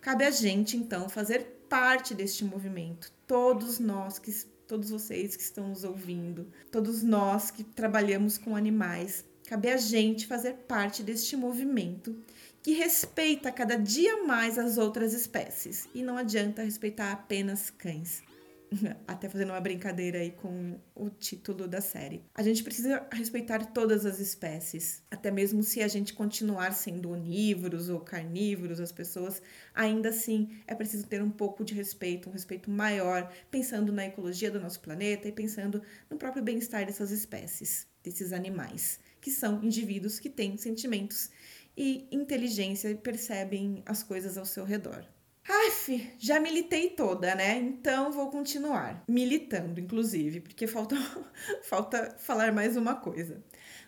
Cabe 0.00 0.24
a 0.24 0.30
gente 0.30 0.76
então 0.76 1.08
fazer 1.08 1.66
parte 1.68 2.14
deste 2.14 2.44
movimento, 2.44 3.12
todos 3.26 3.78
nós 3.78 4.18
que 4.18 4.32
todos 4.66 4.90
vocês 4.90 5.36
que 5.36 5.42
estão 5.42 5.68
nos 5.68 5.84
ouvindo, 5.84 6.46
todos 6.70 7.02
nós 7.02 7.50
que 7.50 7.62
trabalhamos 7.62 8.38
com 8.38 8.56
animais, 8.56 9.24
Cabe 9.46 9.68
a 9.68 9.76
gente 9.76 10.26
fazer 10.26 10.54
parte 10.66 11.02
deste 11.02 11.36
movimento 11.36 12.16
que 12.62 12.72
respeita 12.72 13.52
cada 13.52 13.76
dia 13.76 14.24
mais 14.24 14.58
as 14.58 14.78
outras 14.78 15.12
espécies. 15.12 15.86
E 15.94 16.02
não 16.02 16.16
adianta 16.16 16.62
respeitar 16.62 17.12
apenas 17.12 17.68
cães. 17.68 18.22
Até 19.06 19.28
fazendo 19.28 19.50
uma 19.50 19.60
brincadeira 19.60 20.18
aí 20.18 20.30
com 20.30 20.78
o 20.94 21.10
título 21.10 21.68
da 21.68 21.82
série. 21.82 22.24
A 22.34 22.42
gente 22.42 22.62
precisa 22.62 23.06
respeitar 23.12 23.66
todas 23.66 24.06
as 24.06 24.18
espécies. 24.18 25.02
Até 25.10 25.30
mesmo 25.30 25.62
se 25.62 25.82
a 25.82 25.88
gente 25.88 26.14
continuar 26.14 26.72
sendo 26.72 27.10
onívoros 27.10 27.88
ou 27.88 28.00
carnívoros, 28.00 28.80
as 28.80 28.92
pessoas, 28.92 29.42
ainda 29.74 30.08
assim 30.08 30.56
é 30.66 30.74
preciso 30.74 31.06
ter 31.06 31.22
um 31.22 31.30
pouco 31.30 31.64
de 31.64 31.74
respeito, 31.74 32.28
um 32.28 32.32
respeito 32.32 32.70
maior, 32.70 33.30
pensando 33.50 33.92
na 33.92 34.06
ecologia 34.06 34.50
do 34.50 34.60
nosso 34.60 34.80
planeta 34.80 35.28
e 35.28 35.32
pensando 35.32 35.82
no 36.10 36.16
próprio 36.16 36.42
bem-estar 36.42 36.86
dessas 36.86 37.10
espécies, 37.10 37.86
desses 38.02 38.32
animais, 38.32 38.98
que 39.24 39.30
são 39.30 39.64
indivíduos 39.64 40.20
que 40.20 40.28
têm 40.28 40.54
sentimentos 40.58 41.30
e 41.74 42.06
inteligência 42.12 42.90
e 42.90 42.94
percebem 42.94 43.82
as 43.86 44.02
coisas 44.02 44.36
ao 44.36 44.44
seu 44.44 44.66
redor. 44.66 45.02
Aff, 45.48 46.14
já 46.18 46.38
militei 46.38 46.90
toda, 46.90 47.34
né? 47.34 47.56
Então 47.56 48.12
vou 48.12 48.30
continuar 48.30 49.02
militando, 49.08 49.80
inclusive, 49.80 50.42
porque 50.42 50.66
falta, 50.66 50.94
falta 51.64 52.14
falar 52.18 52.52
mais 52.52 52.76
uma 52.76 52.96
coisa. 52.96 53.42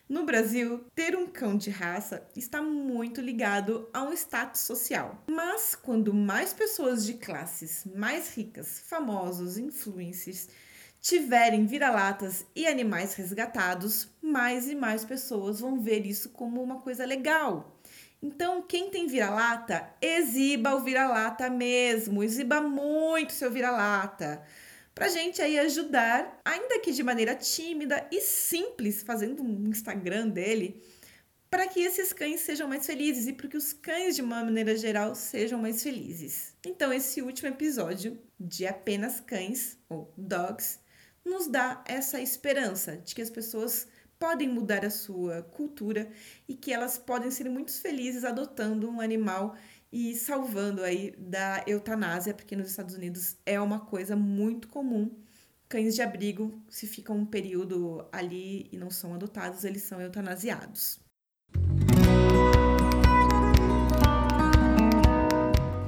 No 0.08 0.24
Brasil, 0.24 0.86
ter 0.94 1.14
um 1.14 1.26
cão 1.26 1.54
de 1.54 1.68
raça 1.68 2.26
está 2.34 2.62
muito 2.62 3.20
ligado 3.20 3.90
a 3.92 4.04
um 4.04 4.14
status 4.14 4.62
social. 4.62 5.22
Mas 5.26 5.74
quando 5.74 6.14
mais 6.14 6.54
pessoas 6.54 7.04
de 7.04 7.12
classes 7.12 7.84
mais 7.94 8.34
ricas, 8.34 8.80
famosos, 8.86 9.58
influencers, 9.58 10.48
tiverem 11.06 11.66
vira-latas 11.66 12.44
e 12.52 12.66
animais 12.66 13.14
resgatados, 13.14 14.08
mais 14.36 14.68
e 14.68 14.74
mais 14.74 15.04
pessoas 15.04 15.60
vão 15.60 15.80
ver 15.80 16.04
isso 16.04 16.28
como 16.30 16.62
uma 16.62 16.78
coisa 16.80 17.04
legal, 17.04 17.76
então, 18.22 18.62
quem 18.62 18.90
tem 18.90 19.06
vira-lata, 19.06 19.88
exiba 20.00 20.74
o 20.74 20.82
vira-lata 20.82 21.50
mesmo, 21.50 22.24
exiba 22.24 22.60
muito 22.60 23.32
seu 23.32 23.50
vira-lata. 23.50 24.42
Pra 24.94 25.08
gente 25.08 25.42
aí 25.42 25.58
ajudar, 25.58 26.40
ainda 26.44 26.80
que 26.80 26.92
de 26.92 27.02
maneira 27.02 27.34
tímida 27.34 28.06
e 28.10 28.20
simples, 28.20 29.02
fazendo 29.02 29.42
um 29.42 29.68
Instagram 29.68 30.28
dele, 30.28 30.82
para 31.50 31.68
que 31.68 31.80
esses 31.80 32.12
cães 32.12 32.40
sejam 32.40 32.66
mais 32.66 32.86
felizes 32.86 33.26
e 33.26 33.32
para 33.32 33.48
que 33.48 33.56
os 33.56 33.72
cães, 33.72 34.16
de 34.16 34.22
uma 34.22 34.42
maneira 34.42 34.76
geral, 34.76 35.14
sejam 35.14 35.60
mais 35.60 35.82
felizes. 35.82 36.54
Então, 36.64 36.92
esse 36.92 37.20
último 37.20 37.48
episódio 37.50 38.18
de 38.40 38.66
Apenas 38.66 39.20
Cães, 39.20 39.78
ou 39.88 40.12
Dogs, 40.16 40.80
nos 41.24 41.46
dá 41.46 41.84
essa 41.86 42.20
esperança 42.20 42.96
de 42.96 43.14
que 43.14 43.22
as 43.22 43.30
pessoas 43.30 43.86
podem 44.18 44.48
mudar 44.48 44.84
a 44.84 44.90
sua 44.90 45.42
cultura 45.42 46.08
e 46.48 46.54
que 46.54 46.72
elas 46.72 46.98
podem 46.98 47.30
ser 47.30 47.48
muito 47.48 47.72
felizes 47.72 48.24
adotando 48.24 48.88
um 48.88 49.00
animal 49.00 49.56
e 49.92 50.14
salvando 50.14 50.82
aí 50.82 51.12
da 51.16 51.62
eutanásia, 51.66 52.34
porque 52.34 52.56
nos 52.56 52.70
Estados 52.70 52.94
Unidos 52.94 53.36
é 53.46 53.60
uma 53.60 53.80
coisa 53.80 54.16
muito 54.16 54.68
comum. 54.68 55.10
Cães 55.68 55.94
de 55.94 56.02
abrigo, 56.02 56.62
se 56.68 56.86
ficam 56.86 57.16
um 57.16 57.26
período 57.26 58.06
ali 58.12 58.68
e 58.70 58.76
não 58.76 58.90
são 58.90 59.14
adotados, 59.14 59.64
eles 59.64 59.82
são 59.82 60.00
eutanasiados. 60.00 61.00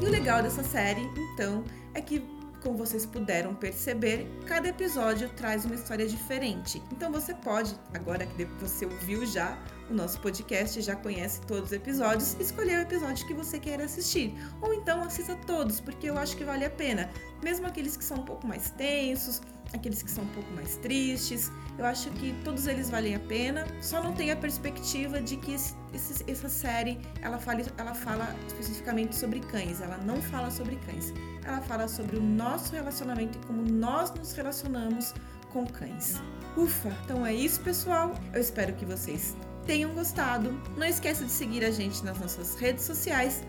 E 0.01 0.05
o 0.05 0.11
legal 0.11 0.43
dessa 0.43 0.64
série, 0.64 1.03
então, 1.35 1.64
é 1.95 2.01
que 2.01 2.38
como 2.62 2.77
vocês 2.77 3.07
puderam 3.07 3.55
perceber, 3.55 4.29
cada 4.47 4.68
episódio 4.68 5.29
traz 5.31 5.64
uma 5.64 5.75
história 5.75 6.07
diferente. 6.07 6.83
Então 6.92 7.11
você 7.11 7.35
pode, 7.35 7.75
agora 7.94 8.27
que 8.27 8.44
você 8.61 8.85
ouviu 8.85 9.25
já 9.27 9.59
o 9.90 9.94
nosso 9.94 10.21
podcast, 10.21 10.81
já 10.81 10.94
conhece 10.94 11.40
todos 11.42 11.64
os 11.64 11.73
episódios, 11.73 12.37
escolher 12.38 12.79
o 12.79 12.83
episódio 12.83 13.27
que 13.27 13.35
você 13.35 13.59
quer 13.59 13.81
assistir. 13.81 14.35
Ou 14.61 14.75
então 14.75 15.03
assista 15.03 15.35
todos, 15.47 15.81
porque 15.81 16.11
eu 16.11 16.18
acho 16.18 16.37
que 16.37 16.44
vale 16.44 16.64
a 16.64 16.71
pena. 16.71 17.11
Mesmo 17.42 17.66
aqueles 17.66 17.97
que 17.97 18.05
são 18.05 18.18
um 18.18 18.25
pouco 18.25 18.47
mais 18.47 18.71
tensos, 18.71 19.40
aqueles 19.73 20.03
que 20.03 20.11
são 20.11 20.25
um 20.25 20.29
pouco 20.29 20.51
mais 20.53 20.77
tristes. 20.77 21.51
Eu 21.79 21.85
acho 21.85 22.11
que 22.11 22.35
todos 22.45 22.67
eles 22.67 22.91
valem 22.91 23.15
a 23.15 23.21
pena. 23.21 23.67
Só 23.81 24.03
não 24.03 24.13
tem 24.13 24.31
a 24.31 24.37
perspectiva 24.37 25.21
de 25.21 25.37
que 25.37 25.55
esse, 25.55 25.75
esse, 25.93 26.31
essa 26.31 26.49
série 26.49 27.01
ela 27.23 27.39
fala, 27.39 27.63
ela 27.77 27.95
fala 27.95 28.35
especificamente 28.47 29.15
sobre 29.15 29.41
cães. 29.41 29.81
Ela 29.81 29.99
não 29.99 30.21
fala 30.21 30.51
sobre 30.51 30.77
cães. 30.77 31.13
Ela 31.45 31.61
fala 31.63 31.89
sobre 31.89 32.17
o 32.17 32.23
nosso 32.23 32.73
relacionamento 32.73 33.39
e 33.39 33.47
como 33.47 33.63
nós 33.63 34.13
nos 34.13 34.33
relacionamos 34.33 35.15
com 35.53 35.67
cães. 35.67 36.21
Ufa! 36.57 36.91
Então 37.05 37.25
é 37.25 37.35
isso, 37.35 37.61
pessoal. 37.61 38.15
Eu 38.33 38.41
espero 38.41 38.75
que 38.75 38.85
vocês 38.85 39.37
tenham 39.67 39.93
gostado. 39.95 40.61
Não 40.77 40.87
esqueça 40.87 41.25
de 41.25 41.31
seguir 41.31 41.65
a 41.65 41.71
gente 41.71 42.05
nas 42.05 42.19
nossas 42.19 42.55
redes 42.57 42.85
sociais. 42.85 43.43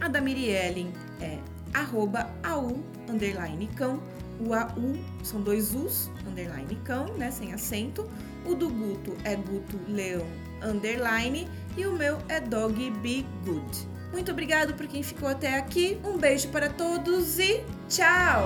A 0.00 0.08
da 0.08 0.20
Mirielle 0.20 0.92
é 1.20 1.38
arroba 1.74 2.30
au, 2.42 2.78
underline 3.08 3.66
cão 3.68 4.02
o 4.46 4.54
AU 4.54 4.96
são 5.22 5.40
dois 5.40 5.74
U's, 5.74 6.10
underline 6.26 6.74
cão, 6.84 7.06
né, 7.16 7.30
sem 7.30 7.52
acento. 7.52 8.08
O 8.44 8.54
do 8.54 8.68
Guto 8.68 9.16
é 9.24 9.36
Guto 9.36 9.78
Leão, 9.88 10.26
underline. 10.62 11.48
E 11.76 11.86
o 11.86 11.92
meu 11.92 12.18
é 12.28 12.40
Dog 12.40 12.90
Be 13.02 13.24
Good. 13.44 13.88
Muito 14.12 14.30
obrigado 14.30 14.74
por 14.74 14.86
quem 14.86 15.02
ficou 15.02 15.28
até 15.28 15.56
aqui. 15.56 15.98
Um 16.04 16.18
beijo 16.18 16.48
para 16.48 16.68
todos 16.68 17.38
e 17.38 17.64
tchau! 17.88 18.44